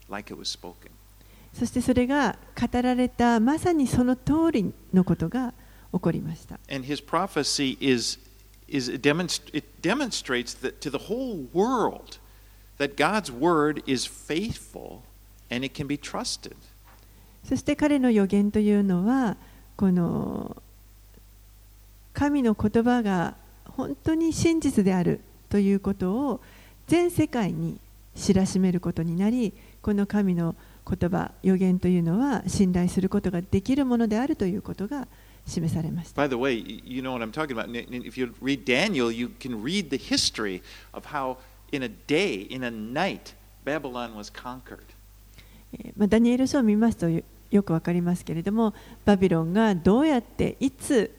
[0.08, 0.90] like it was spoken.
[1.52, 5.52] そしてそれが語られたまさにその通りのことが
[5.92, 8.18] 起こりました And his prophecy is,
[8.66, 12.18] is it, demonst- it demonstrates that to the whole world
[12.78, 15.02] that God's word is faithful
[15.50, 16.56] and it can be trusted.
[17.48, 19.36] そして彼の予言というのは
[19.76, 20.56] この
[22.12, 26.40] 神の言葉が本当に真実であるということを
[26.88, 27.78] 全世界に
[28.16, 30.54] 知らしめることになりこの神の
[30.88, 35.06] 言葉予言というのは信頼することができるものであるということが
[35.46, 36.52] 示されました By the way,
[36.84, 37.70] you know what I'm talking about.
[37.70, 41.36] If you read Daniel, you can read the history of how,
[41.70, 43.34] in a day, in a night,
[43.64, 44.80] Babylon was conquered.
[45.72, 47.06] えーまあ、ダニエル書を見ますと
[47.56, 51.10] よよくわかりますけれどもバビロンがどうやっていつ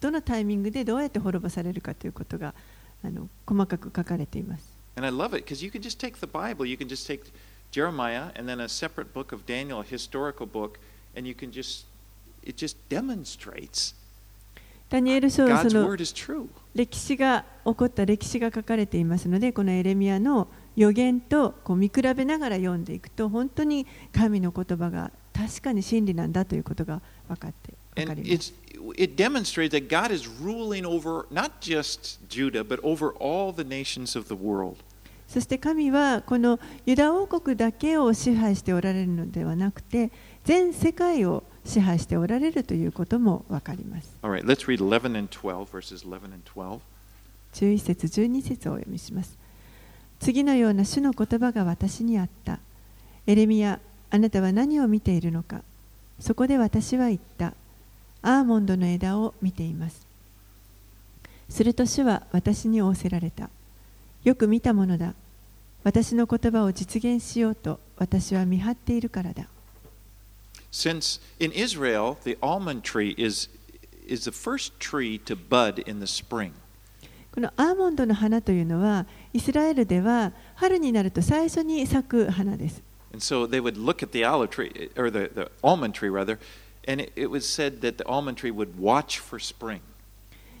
[0.00, 2.54] どのタイミングでどうやって滅ぼされるかということが
[3.04, 4.64] あの細かく書かれています
[4.96, 7.32] And I love it because you can just take the Bible, you can just take
[7.70, 10.78] Jeremiah and then a separate book of Daniel, a historical book,
[11.16, 11.86] and you can just,
[12.44, 13.94] it just demonstrates
[14.90, 15.96] ダニエル書はその.
[16.74, 28.52] 歴史が起こった歴史が書かれていますのでこのエレミアの予言とこう見比べながら読んでいくと本当に神の言葉が確かに真理なんだということが分かって分かります。
[35.28, 40.10] そして神はこのユダ王国だけを支配しておられるのではなくて、
[40.44, 44.16] 全世界を支配しておられるということも分かります。
[47.54, 49.36] 11節、12節をお読みします。
[50.18, 52.58] 次のような主の言葉が私にあった。
[53.26, 53.78] エレミア、
[54.10, 55.62] あなたは何を見ているのか。
[56.20, 57.54] そこで私は言った。
[58.22, 60.06] アーモンドの枝を見ています。
[61.48, 63.50] すると主は私に仰せられた。
[64.24, 65.14] よく見たものだ。
[65.84, 67.80] 私の言葉を実現しようと。
[67.96, 69.46] 私は見張っているからだ。
[70.70, 73.48] Since in Israel, the almond tree is,
[74.06, 76.52] is the first tree to bud in the spring.
[77.32, 82.82] このアーモンドの花というのはイスラエルでは春になると最初に咲く花です
[83.13, 86.39] And so they would look at the olive tree, or the, the almond tree rather,
[86.87, 89.81] and it, it was said that the almond tree would watch for spring.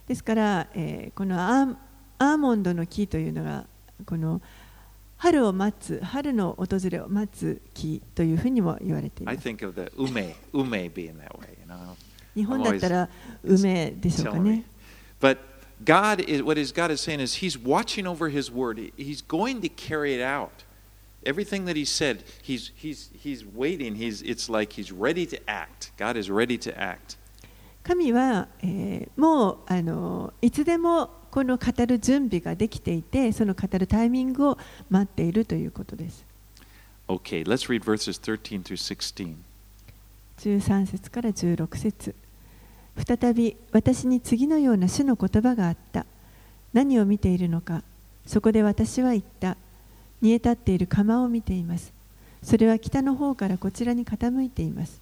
[0.07, 1.75] ですから、えーこのアー
[2.19, 3.65] アーモンドの木というのが
[4.05, 4.41] この
[5.17, 11.95] 春を待つ春の訪れを待つ木というふうにも言われてい I ます think of the ume, ume being that way, you know.
[12.35, 13.09] 日本だったら
[13.43, 14.63] 梅でしょうかね
[15.21, 15.37] But
[15.83, 18.77] God is what is God is saying is He's watching over His word.
[18.77, 20.49] He- He's going to carry it out.
[21.28, 23.96] Everything that He said, He's He's He's waiting.
[23.96, 25.90] He's it's like He's ready to act.
[25.98, 27.18] God is ready to act.
[27.82, 34.58] 神は、えーもうあのいつでもこの語る準備ができていてその語るタイミングを
[34.90, 36.24] 待っているということです
[37.08, 39.36] Okay, let's read verses 13 through 16.
[40.38, 42.14] 13節から16節
[43.06, 46.04] 再び私に次のような主の言葉があった
[46.72, 47.82] 何を見ているのか
[48.26, 49.56] そこで私は言った
[50.20, 51.92] 煮え立っている釜を見ています。
[52.42, 55.00] それは北の方からこちらに傾いています。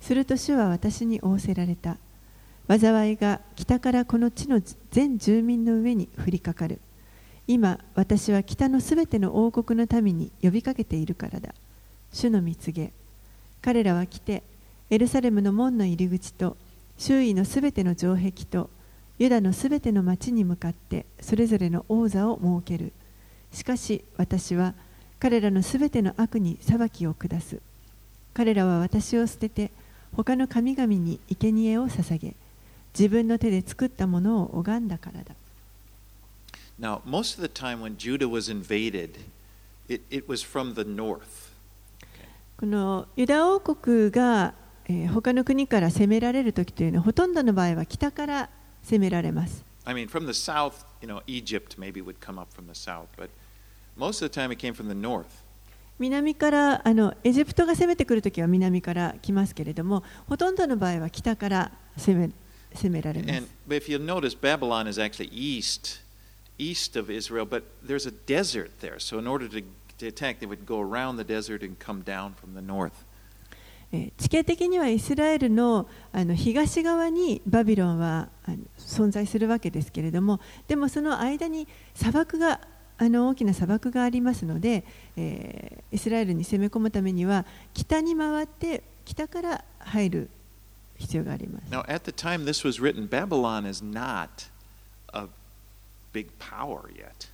[0.00, 1.96] すると主は私に仰せられた。
[2.68, 4.60] 災いが北からこの地の
[4.90, 6.80] 全住民の上に降りかかる。
[7.46, 11.54] 今私は北のすべての王国の民に呼びかけているからだ。
[12.12, 12.92] 主の蜜げ。
[13.60, 14.42] 彼らは来て
[14.90, 16.56] エルサレムの門の入り口と
[16.98, 18.70] 周囲のすべての城壁と
[19.18, 22.92] ユダのすべての町に向かってそれぞれの王座を設ける。
[23.54, 24.74] しかし私は
[25.20, 27.60] 彼らのすべての悪に裁きを下す
[28.34, 29.70] 彼らは私を捨てて
[30.14, 32.34] 他の神々に生贄を捧げ
[32.98, 35.34] 自分の手で作ったものを拝んだからだ
[36.78, 39.20] Now, most of the time when Judah was invaded,
[39.88, 41.52] it, it was from the north.
[42.58, 44.54] このユダ王国が、
[44.86, 48.50] えー他の国から攻められる時というのはほとんどの場合は北から
[48.82, 53.06] 攻められます I mean, from the south, you know, Egypt maybe would come up from the south,
[53.16, 53.28] but
[53.96, 55.26] most of the time it came from the north.
[55.98, 62.30] 南からあのエジプトが攻めてくるときは南から来ますけれどもほとんどの場合は北から攻め
[62.74, 66.00] 攻められま And す but if you'll notice, Babylon is actually east,
[66.58, 68.98] east of Israel, but there's a desert there.
[68.98, 69.62] So in order to,
[69.98, 73.04] to attack, they would go around the desert and come down from the north.
[73.92, 78.28] えー地形的にはイスラエルのあの東側にバビロンは
[78.76, 82.60] 存在するわけですけれどもでもその間に砂漠が
[82.96, 84.84] あの大きな砂漠がありますので、
[85.16, 90.30] えーイスラエルに攻め込むためには北に回って北から入る
[90.96, 91.70] 必要があります。
[91.70, 94.50] Now, at the time this was written, Babylon is not
[95.12, 95.26] a
[96.12, 97.28] big power yet.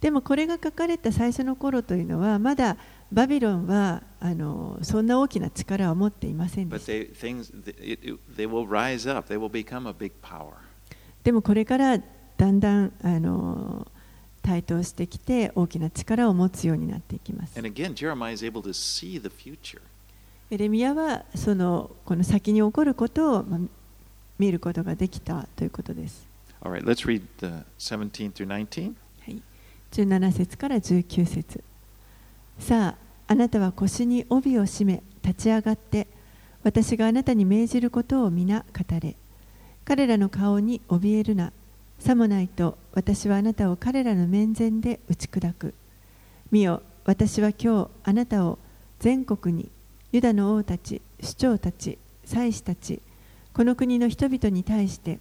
[0.00, 2.76] でもこれが書かれた最初の頃というのはまだ
[3.12, 6.92] バビロンはあのそんな大きな力を持っていませんでした。
[6.92, 9.32] they, things, it, it, they will rise up.
[9.32, 10.52] They will become a big power.
[11.24, 13.86] でもこれからだんだんあの
[14.42, 17.58] 台頭してきて大きな力を持つようになっていきます。
[20.50, 23.60] エレミヤはそのこの先に起こることをまあ
[24.38, 26.26] 見ることができたということです。
[26.62, 28.94] Right, let's read the 17 through 19.
[29.20, 29.42] はい、
[29.92, 31.62] 17節から19節
[32.58, 36.08] さああなたは腰に帯を締め立ち上がって
[36.64, 39.14] 私があなたに命じることを皆語れ
[39.84, 41.52] 彼らの顔に怯えるな
[41.98, 45.74] さもないと私はあなたを彼らの面前で打ち砕く。
[46.50, 48.58] 見よ私は今日あなたを
[49.00, 49.68] 全国に
[50.12, 53.00] ユダの王たち首長たち祭司たち
[53.52, 55.18] この国の人々に対して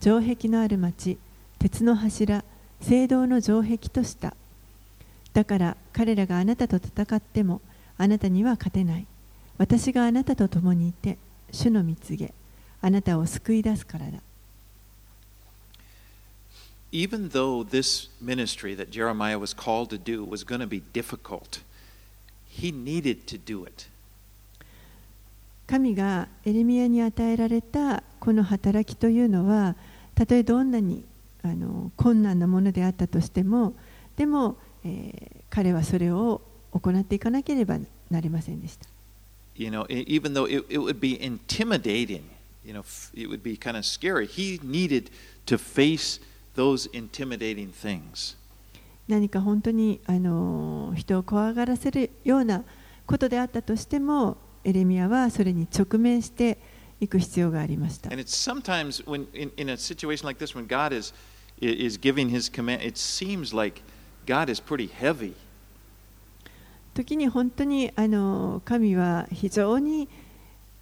[0.00, 1.18] 城壁のある町
[1.58, 2.44] 鉄の柱
[2.80, 4.34] 聖堂の城壁とした。
[5.32, 7.60] だから彼らがあなたと戦っても
[7.96, 9.06] あなたには勝てない。
[9.58, 11.18] 私があなたと共にいて
[11.52, 12.32] 主の蜜げ
[12.80, 14.18] あなたを救い出すからだ。
[16.91, 21.59] Even though this ministry that Jeremiah was called to do was going to be difficult,
[22.47, 23.87] he needed to do it.
[25.67, 29.75] 神がエレミアに与えられたこの働きというのは
[30.15, 31.03] たとえどんなに
[31.43, 33.73] あの困難なものであったとしても
[34.15, 37.77] でも、えー彼はそれを行っていかなければ
[38.11, 38.85] なりませんでした。
[39.55, 42.21] You know, e- even though it, it would be intimidating,
[42.63, 44.27] you know, f- it would be kind of scary.
[44.27, 45.09] He needed
[45.47, 46.21] to face
[46.54, 48.36] those intimidating things.
[49.08, 52.64] 何か本当にあの人を怖がらせるような
[53.06, 56.58] ことであったとしてもエレミアはそれに直面して
[57.00, 58.10] いく必要がありました。
[66.94, 70.08] 時に本当にあの神は非常に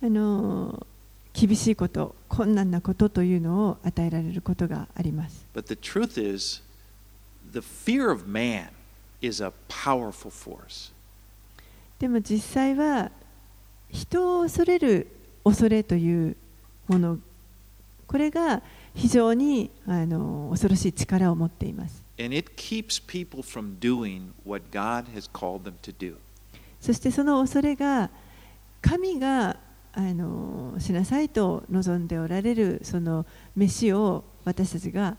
[0.03, 0.87] あの。
[1.41, 5.47] 厳しいこと、困難なことというのを与えられることがあります。
[11.99, 13.11] でも実際は
[13.91, 15.07] 人を恐れる
[15.43, 16.37] 恐れという
[16.89, 17.19] もの
[18.07, 18.61] これが
[18.95, 22.03] 非常にあの恐ろしい力を持っています。
[26.83, 28.11] そしてその恐れが
[28.83, 29.57] 神が
[29.93, 33.27] あのしなさいと望んでおられるその
[33.57, 35.17] 飯を私たちが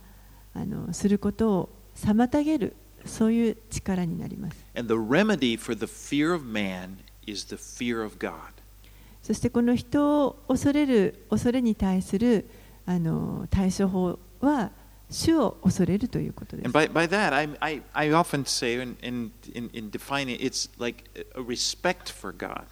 [0.54, 6.98] あのすることを妨げるそういう力になります And the remedy for the fear of man
[7.28, 8.36] is the fear of God.
[9.24, 12.46] そしてこの人を恐れる恐れに対する
[12.86, 14.72] あの対処法は
[15.10, 20.42] 主を恐れるということです And by, by that, I, I, I often say, in, in, in, in defining it,
[20.42, 21.04] it's like
[21.36, 22.64] a respect for God.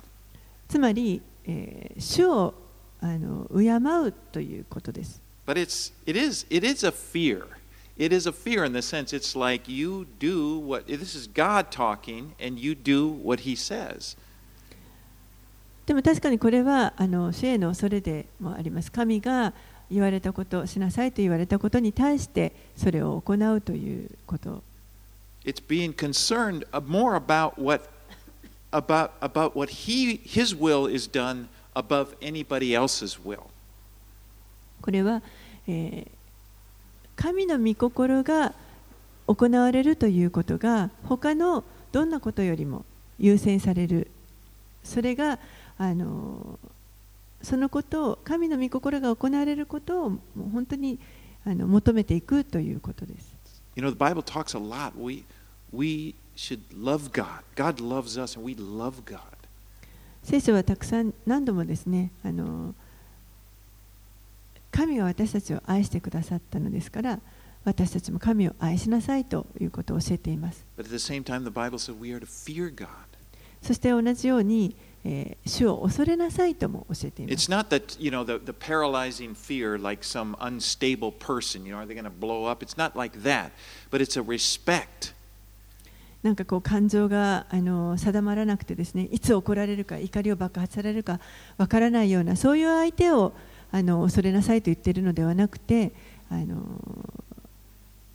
[0.69, 2.53] つまり、えー主を
[3.01, 3.69] あの敬
[4.07, 7.43] うということです But it's, it, is, it is a fear.
[7.97, 11.71] It is a fear in the sense it's like you do what, this is God
[11.71, 14.15] talking, and you do what He says.
[15.87, 18.91] でも確かにこれはあの主への恐れでもあります。
[18.91, 19.53] 神が
[19.89, 24.61] 言われたこと、しなさいと言われたことに対してそれを行うということ。
[25.43, 27.89] It's being concerned uh, more about what,
[28.71, 33.49] about, about what he, His will is done above anybody else's will.
[34.81, 35.21] これは、
[35.67, 36.19] えー
[37.19, 38.53] 神の御心が
[39.27, 42.85] 行われるということが他のどんなことよりも
[43.19, 44.09] 優先される。
[44.85, 45.37] それが
[45.77, 46.57] あの
[47.41, 50.97] そのことを神の御心が行われることをもう本当に
[51.45, 53.35] あの求めていくということです。
[53.75, 54.93] You know, the Bible talks a lot.
[54.97, 55.25] We,
[55.73, 57.42] we should love God.
[57.56, 59.20] God loves us, and we love God.
[60.22, 62.74] 聖書はたくさん何度もですねあの
[64.70, 67.20] 神が私たちを愛してくださったのですから
[67.64, 72.88] 私たちも神を愛しなさいということを教えています But at the same time, the Bible said we are to fear God.
[73.62, 74.74] そして同じように、
[75.04, 81.72] えー主を恐れなさいとも教えていま It's す not that, you know, the, the paralyzing fear like some unstable person, you
[81.72, 82.62] know, are they going to blow up?
[82.64, 83.50] It's not like that.
[83.90, 85.12] But it's a respect.
[86.23, 91.19] なんかこう感情があの定まらなくてですねいつ怒られるか怒りを爆発されるか
[91.57, 93.33] わからないようなそういう相手を
[93.71, 95.91] あの恐れなさいと言っているのではなくて
[96.29, 96.57] あの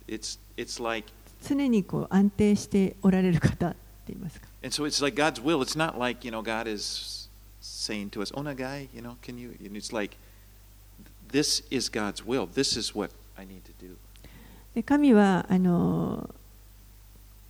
[0.07, 1.11] It's, it's like,
[1.43, 3.77] 常にこう安定しておられる方って
[4.09, 5.61] 言いますか and so it's like God's will.
[5.61, 7.29] It's not like, you know, God is
[7.61, 9.53] saying to us, Onagai, you know, can you?
[9.63, 10.17] And it's like,
[11.31, 12.47] this is God's will.
[12.47, 13.95] This is what I need to do.
[14.73, 16.29] で神はあの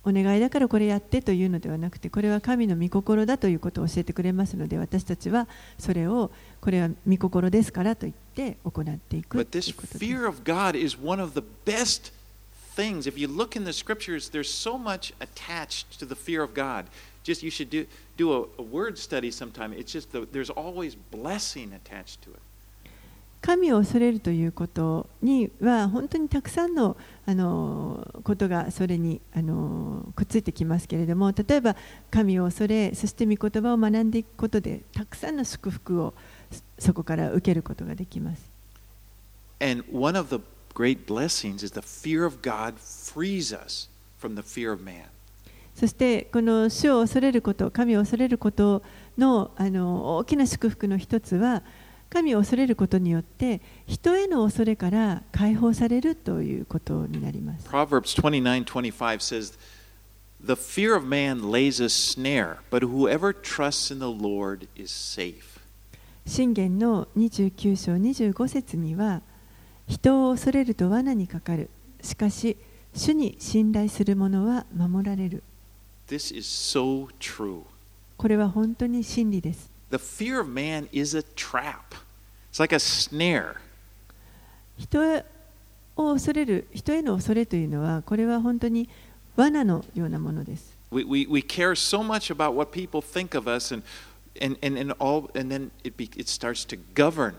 [0.08, 5.48] お願いだからこれやってというのではなくてこれは神の御心だということを教えてくれますので私たちは
[5.78, 6.30] それを
[6.60, 12.12] これは御心ですからと言って行っていく But とい this うことです fear of God is one of the best
[12.76, 13.06] things.
[13.08, 16.84] If you look in the scriptures, there's so much attached to the fear of God.
[17.24, 17.86] Just you should do,
[18.16, 19.72] do a, a word study sometime.
[19.72, 22.40] It's just the, there's always blessing attached to it.
[23.46, 31.76] 神を恐れるということには本当にたくさんのあのことがそれにあのくっついてきますけれども例えば
[32.10, 36.14] 神を恐れそして御言葉を学んでいくことでたくさんの祝福を
[36.50, 38.50] そそこから受けることができます。
[39.60, 40.42] And one of the
[40.74, 43.88] great blessings is the fear of God frees us
[44.20, 45.04] from the fear of man.
[45.76, 48.82] そしてこの主を恐れること神を恐れること
[49.16, 51.62] のあの大きな祝福の一つは
[52.10, 57.68] 神を恐れることによって人への恐れから解放されるということになります。
[57.68, 59.58] Proverbs 29:25 says,
[60.44, 65.56] "The fear of man lays a snare, but whoever trusts in the Lord is safe."
[66.26, 69.22] 信玄の29章25節には
[69.86, 71.70] 人を恐れると罠にかかる
[72.02, 72.56] しかし
[72.94, 75.42] 主に信頼する者は守られる
[76.08, 77.62] This is so true.
[78.16, 81.94] これは本当に真理です The fear of man is a trap.
[82.50, 83.56] It's like a snare.
[84.78, 85.24] 人
[85.96, 88.88] を恐れる人への恐れというのはこれは本当に
[89.36, 93.82] 罠のようなものです We, we, we care so much about what people think of us and,
[94.40, 97.34] and, and, and, all, and then it, be, it starts to govern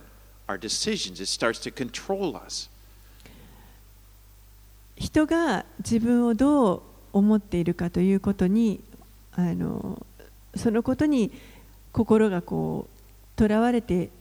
[0.49, 1.21] our decisions.
[1.21, 2.69] It starts to control us.
[4.97, 6.81] 人が自分をどう
[7.13, 8.81] 思っているかということに
[9.33, 10.03] あの
[10.55, 11.31] そのことに
[11.97, 12.99] 心がこう
[13.35, 14.11] とらわれて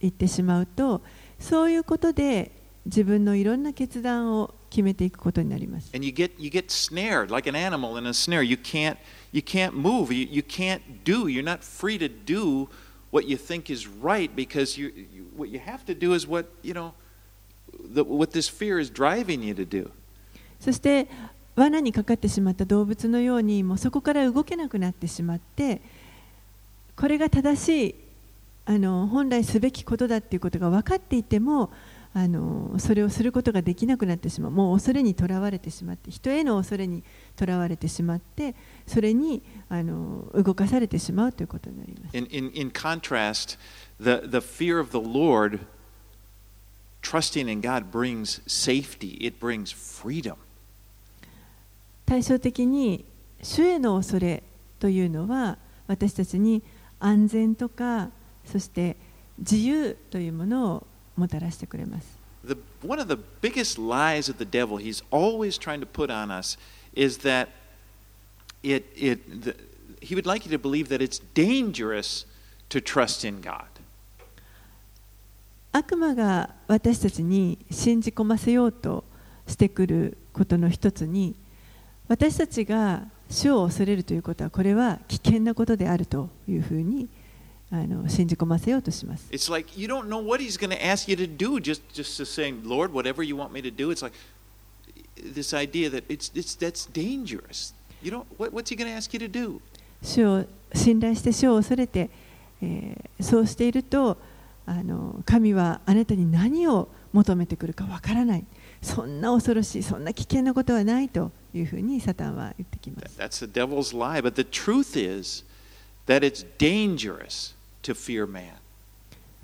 [0.00, 1.02] いってしまうと
[1.38, 2.50] そういうことで
[2.86, 5.90] 自分のいろんな決断を決めていくことになります。
[5.94, 8.42] And you get, you get snared like an animal in a snare.
[8.42, 8.96] You can't,
[9.32, 10.14] you can't move.
[10.14, 11.26] You, you can't do.
[11.26, 12.68] You're not free to do
[13.10, 16.46] what you think is right because you, you, what you have to do is what,
[16.62, 16.94] you know,
[17.78, 19.90] the, what this fear is driving you to do.
[20.60, 21.06] そして
[21.54, 25.82] 罠にかかってしまった動物のようにもうそこから動けなくなってしまって
[26.96, 27.94] これが正しい
[28.64, 31.70] あの本来すべきことだっていうことが分かっていても
[32.14, 37.04] あのそれをすることができなくなってしまうもう恐れにとらわれてしまって人への恐れに
[37.36, 38.54] とらわれてしまって
[38.86, 42.16] それにあの動かされてしまうということになります。
[42.16, 43.58] In, in, in contrast,
[44.00, 45.60] the, the fear of the Lord,
[47.02, 50.36] trusting in God, brings safety, it brings freedom.
[52.06, 53.04] 対照的に
[53.42, 54.42] 主への恐れ
[54.80, 56.62] というのは私たちに
[57.00, 58.10] 安全とか
[58.44, 58.96] そして
[59.38, 60.86] 自由というものを
[61.16, 62.16] もたらしてくれます。
[75.72, 79.04] 悪魔が私たちに信じ込ませようと
[79.46, 81.34] してくることの一つに
[82.08, 87.08] 私たちが主を恐れるということはこれは危険なことであるというふうに
[87.70, 89.26] あの信じ込ませようとします。
[100.02, 102.10] 主を信頼して主を恐れて、
[102.62, 104.16] えー、そうしていると
[104.66, 108.44] あの神はあなたに何を求めてくるかわからない
[108.82, 111.32] そんな恐ろしいそんな危険なことはないと。
[111.58, 114.20] いうふうにサタンは言ってきます That's the devil's lie.
[114.20, 115.44] But the truth is
[116.06, 118.54] that it's dangerous to fear man.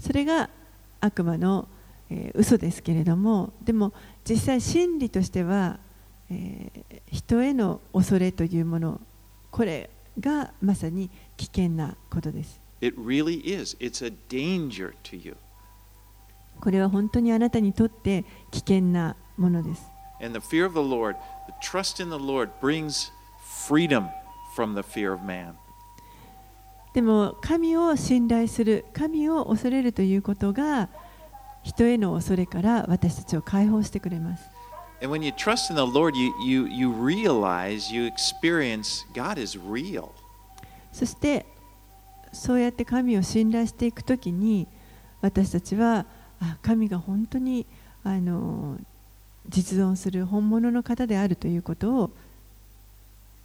[0.01, 0.49] それが
[1.01, 1.69] 悪魔の、
[2.11, 3.93] えー嘘ですけれどもでも
[4.25, 5.79] 実際真理としては、
[6.31, 9.01] えー人への恐れというもの
[9.51, 13.77] これがまさに危険なことです It really is.
[13.79, 15.37] It's a danger to you.
[16.61, 19.83] これは本当にあなたにとって危険なものです
[20.23, 21.21] And the fear of the Lord, the
[21.63, 23.11] trust in the Lord brings
[23.67, 24.09] freedom
[24.55, 25.55] from the fear of man.
[26.93, 30.91] でも神を信頼する、神を恐れるということが
[31.63, 34.51] 人への恐れから私たちを解放してくれます。
[40.93, 41.47] そして、
[42.33, 44.69] そうやって神を信頼していくときに
[45.23, 46.05] 私たちは、
[46.41, 47.67] あ神が本当に
[48.05, 48.77] あの
[49.49, 52.11] 実存する本物の方であるということを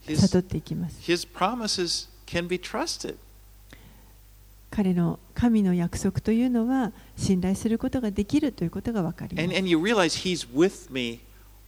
[0.08, 3.16] 悟っていきます his promises can be trusted.
[4.70, 11.22] 彼の神の約束というのは信頼することができるということが分かりま And, す and you realize He's with me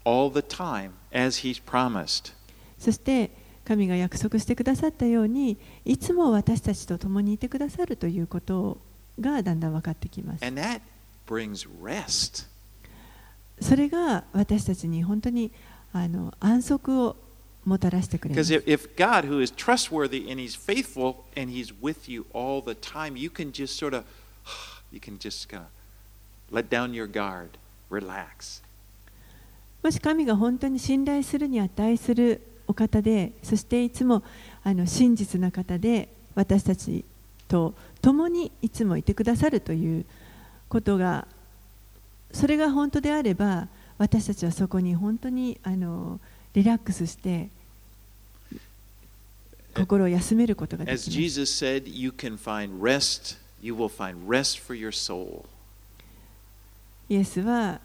[0.03, 2.33] all the time as He's promised.
[2.77, 3.31] そして
[3.65, 8.77] 神が約束してくださったようにいつも私たちと共にいてくださるということ
[9.19, 10.81] がだんだん分かってきます And that
[11.27, 12.47] brings rest.
[13.61, 15.51] それが私たちに本当に
[15.93, 17.15] あの安息を
[17.65, 22.25] もたらしてくれま Because す if, if God, who is trustworthy and He's faithful and He's with you
[22.33, 24.03] all the time, you can just sort of,
[24.91, 25.69] you can just kind of
[26.51, 27.49] let down your guard,
[27.89, 28.63] relax.
[29.81, 34.23] もし神が本当に信頼するに値するお方でそしていつも
[34.63, 37.05] あの真実な方で私たち
[37.47, 40.05] と共にいつもいてくださるという
[40.67, 41.27] ことが
[42.31, 43.67] それが本当であれば
[43.97, 46.19] 私たちはそこに本当にあの
[46.53, 47.49] リラックスして
[49.75, 51.11] 心を休めることができま As す。
[51.11, 55.45] Jesus said, you can find rest, you will find rest for your soul.
[57.09, 57.81] イエスは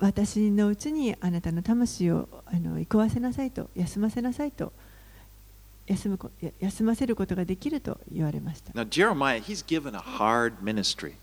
[0.00, 4.72] 私のうちにあなたの魂をあの憩わせなさいと休ませなさいと
[5.86, 6.18] 休む
[6.60, 11.14] 休ませることができると言われました Now, Jeremiah, he's given a hard ministry.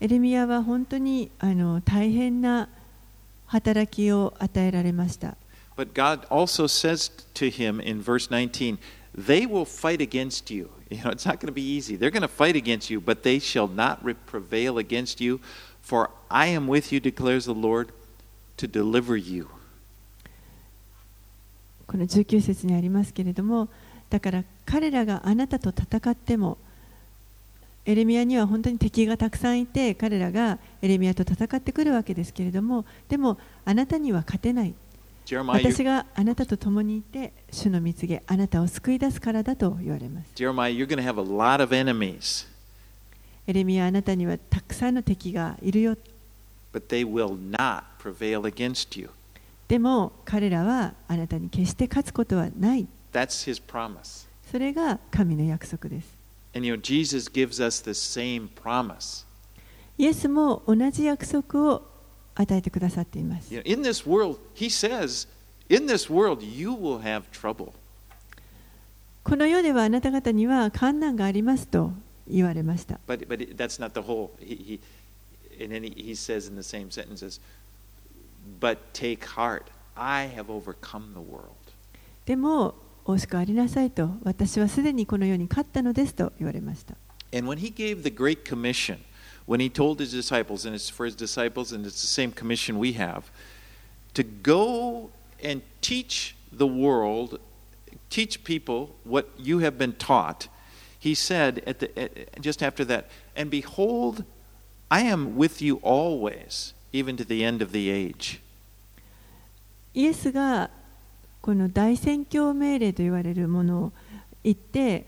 [0.00, 2.68] エレミアは本当にあの大変な
[3.46, 5.36] 働きを与えられました
[5.76, 8.78] But God also says to him in verse 19,
[9.14, 10.68] they will fight against you.
[10.90, 11.96] You know, it's not going to be easy.
[11.96, 15.40] They're going to fight against you, but they shall not re- prevail against you.
[15.80, 17.92] For I am with you, declares the Lord,
[18.58, 19.48] to deliver you.
[21.86, 23.68] この19節にありますけれども
[24.10, 26.56] だから彼らがあなたと戦っても
[27.86, 34.74] エレミアには本当に敵がたくさんいて彼らがエレミアと戦ってくるわけですけれどもでもあなたには勝てない
[35.64, 40.26] 私があなたと共にいて主の蜜げあなたを救い出すからだと言われます
[43.46, 45.96] エレミアあなたにはたくさんの敵がいるよ.
[49.68, 52.86] でも彼らはあなたに決して勝つことはない.
[54.50, 56.19] それが神の約束です
[59.98, 61.82] イエスも同じ約束を
[62.34, 63.52] 与えてくださっています。
[69.22, 71.92] この世ではあなた方には困難がありますと
[72.26, 72.98] 言われました。
[82.24, 82.74] でも、
[83.09, 86.95] おしくありなさいと、私はすでにこの世に勝ったのですと言われました。
[87.31, 88.97] And when he gave the Great Commission,
[89.47, 92.79] when he told his disciples, and it's for his disciples, and it's the same commission
[92.79, 93.25] we have,
[94.13, 95.09] to go
[95.43, 97.39] and teach the world,
[98.09, 100.47] teach people what you have been taught,
[100.97, 104.23] he said at the, at, just after that, and behold,
[104.89, 108.41] I am with you always, even to the end of the age.
[109.93, 110.69] イエスが
[111.42, 113.92] この大宣教命令と言われるものを
[114.44, 115.06] 言って、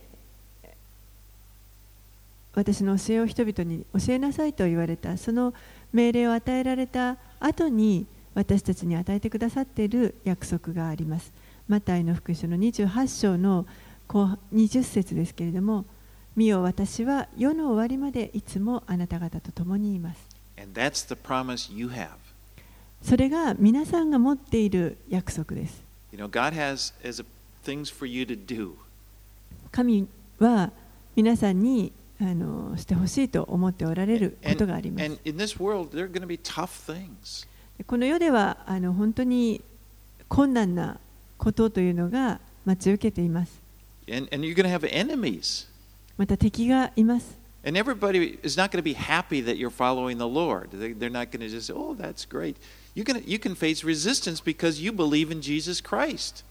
[2.55, 5.55] 私の教えを人々に教えなさいと言われた、その
[5.93, 11.33] 命令を与えられた後に私たちに与えてくださっている約束があります。
[11.69, 13.67] マタイの福音書の28章の
[14.09, 15.85] 後半20節ですけれども、
[16.35, 20.21] 見よ私は世の終わりまでいつもあなた方と共にいます。
[23.03, 25.82] それが皆さんが持っている約束です。
[26.13, 27.25] You know, God has as a,
[27.65, 28.75] things for you to do.
[29.71, 30.07] 神
[30.39, 30.71] は
[31.17, 35.19] 皆さんにあのしてほしいと思っておられることがあります And。
[35.25, 37.47] in this world, there are going to be tough things.
[37.87, 39.63] この世ではあの本当に
[40.29, 40.99] 困難な
[41.39, 43.61] ことというのが待ち受けています。
[44.07, 45.67] And, and you're going to have enemies.
[46.19, 47.39] また敵がいます。
[47.65, 50.71] And everybody is not going to be happy that you're following the Lord.
[50.71, 52.57] They, they're not going to just say, oh, that's great.
[52.95, 56.45] You're gonna, you can face resistance because you believe in Jesus Christ.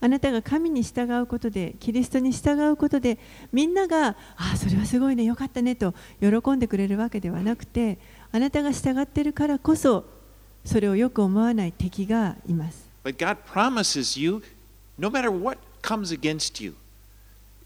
[0.00, 3.18] あなたが神に従うことで、キリストに従うことで、
[3.52, 4.16] みんなが、あ
[4.54, 7.98] あ、それはすごいね、よかったねと喜んでくれるわけではなくて、
[8.30, 10.04] あなたが従っているからこそ、
[10.64, 12.86] それをよく思わない敵がいます。
[13.04, 14.42] But God promises you,
[14.98, 16.74] no matter what comes against you,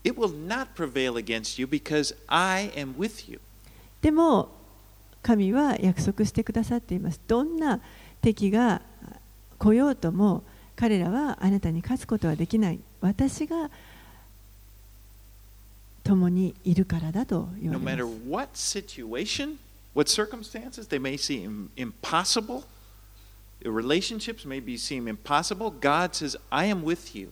[0.05, 3.41] it will not prevail against you because I am with you.
[4.03, 4.51] でも
[5.23, 7.21] 神は約束してくださっています。
[7.27, 7.81] どんな
[8.21, 8.83] 敵が
[9.59, 10.43] 来ようとも
[10.77, 12.81] 彼らはあなたに勝つことはできない。
[13.01, 13.71] 私が
[16.03, 18.29] 共にいるからだと言わ No れます。
[18.29, 19.57] what situation,
[19.95, 22.65] what circumstances they may seem impossible,
[23.63, 27.31] relationships may be seem impossible, God says, I am with you.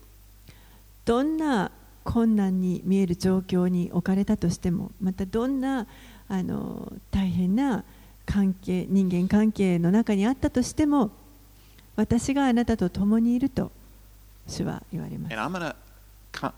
[1.05, 1.71] どんな
[2.05, 5.87] 困難に見える状況に置かれたとしても、またどんな
[6.29, 7.85] あの大変な
[8.29, 11.11] 関係、人間関係の中にあったとしても、
[11.97, 13.73] 私があなたと共にいると
[14.47, 15.35] 主は言われます。
[15.35, 15.75] I'm to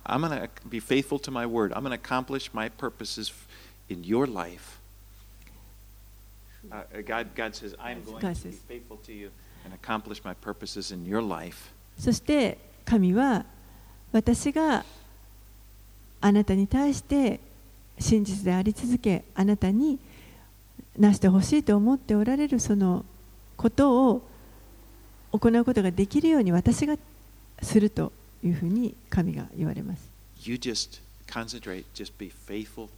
[0.04, 1.72] I'm to be faithful to my word.
[1.72, 3.32] I'm going to accomplish my purposes
[3.88, 4.80] in your life.
[6.70, 9.30] Uh, God, God says, I'm going to be faithful to you
[9.64, 11.70] and accomplish my purposes in your life.
[11.98, 13.44] そして神は
[14.12, 14.84] 私が
[16.20, 17.38] あなたに対して
[17.98, 19.98] 真実であり続けあなたに
[20.98, 23.04] なしてほしいと思っておられるその
[23.56, 24.28] ことを
[25.32, 26.96] 行うことができるように私が
[27.62, 28.12] すると
[28.42, 30.08] いうふうに神が言われます。
[30.38, 31.00] Just
[31.94, 32.88] just.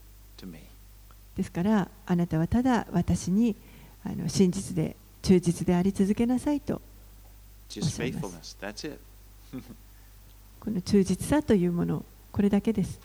[1.37, 3.57] ですからあなたはただ私に
[4.05, 6.81] あの真実で忠実であり続けなさいと
[7.69, 8.21] Just Awesome.
[8.21, 8.57] faithfulness.
[8.61, 8.99] That's it.
[10.61, 12.99] この忠実さというものこれだけです。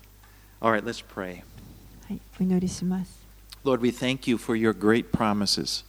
[0.61, 1.43] Right.
[2.07, 3.26] はい、お祈りします。
[3.63, 5.83] Lord, we thank you for your great promises.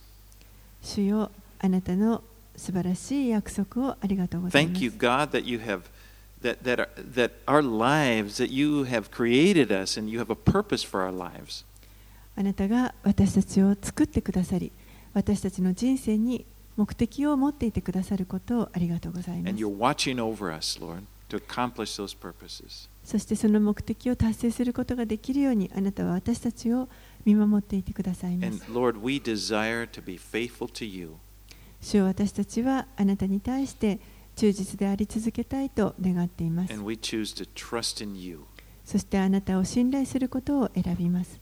[0.83, 2.23] 主よあなたの
[2.57, 5.83] 素晴らしい約束をありがとうございま Thank す you, God, that you have
[6.43, 10.87] that that that our lives, that you have created us and you have a purpose
[10.87, 11.64] for our lives.
[12.37, 14.71] あなたが私たちを作ってくださり
[15.12, 16.45] 私たちの人生に
[16.77, 22.89] 目的を持っていてくださることをありがとうございま And す you're watching over us, Lord, to accomplish those purposes.
[23.05, 26.89] そしてその目的を達成することができるようにあなたは私たちを
[27.29, 28.39] 見守っていてください。
[31.81, 33.99] 主よ私たちはあなたに対して
[34.35, 36.72] 忠実であり続けたいと願っています。
[38.87, 41.39] そしてあなたを信頼することを選びます。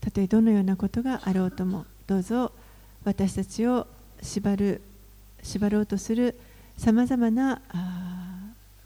[0.00, 2.50] たとえどのようなことがあろうともどうぞ
[3.04, 3.86] 私たちを
[4.22, 4.80] 縛る
[5.42, 6.38] 縛ろうとする
[6.78, 7.60] さまざまな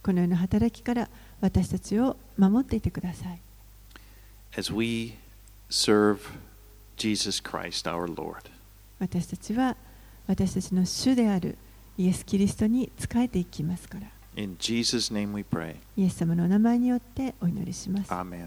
[0.03, 1.09] このような働きから
[1.41, 3.41] 私たちを守っていてください
[4.59, 5.15] As we
[5.69, 6.19] serve
[6.97, 8.51] Jesus Christ, our Lord.
[8.99, 9.77] 私たちは
[10.27, 11.59] 私たちの主である
[11.99, 14.07] イエス・キリストに仕えていきますから
[14.37, 15.77] In Jesus' name we pray.
[15.97, 18.13] イエス様のお名前によってお祈りします。
[18.13, 18.23] ア Amen.
[18.23, 18.39] ーメ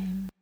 [0.00, 0.33] ン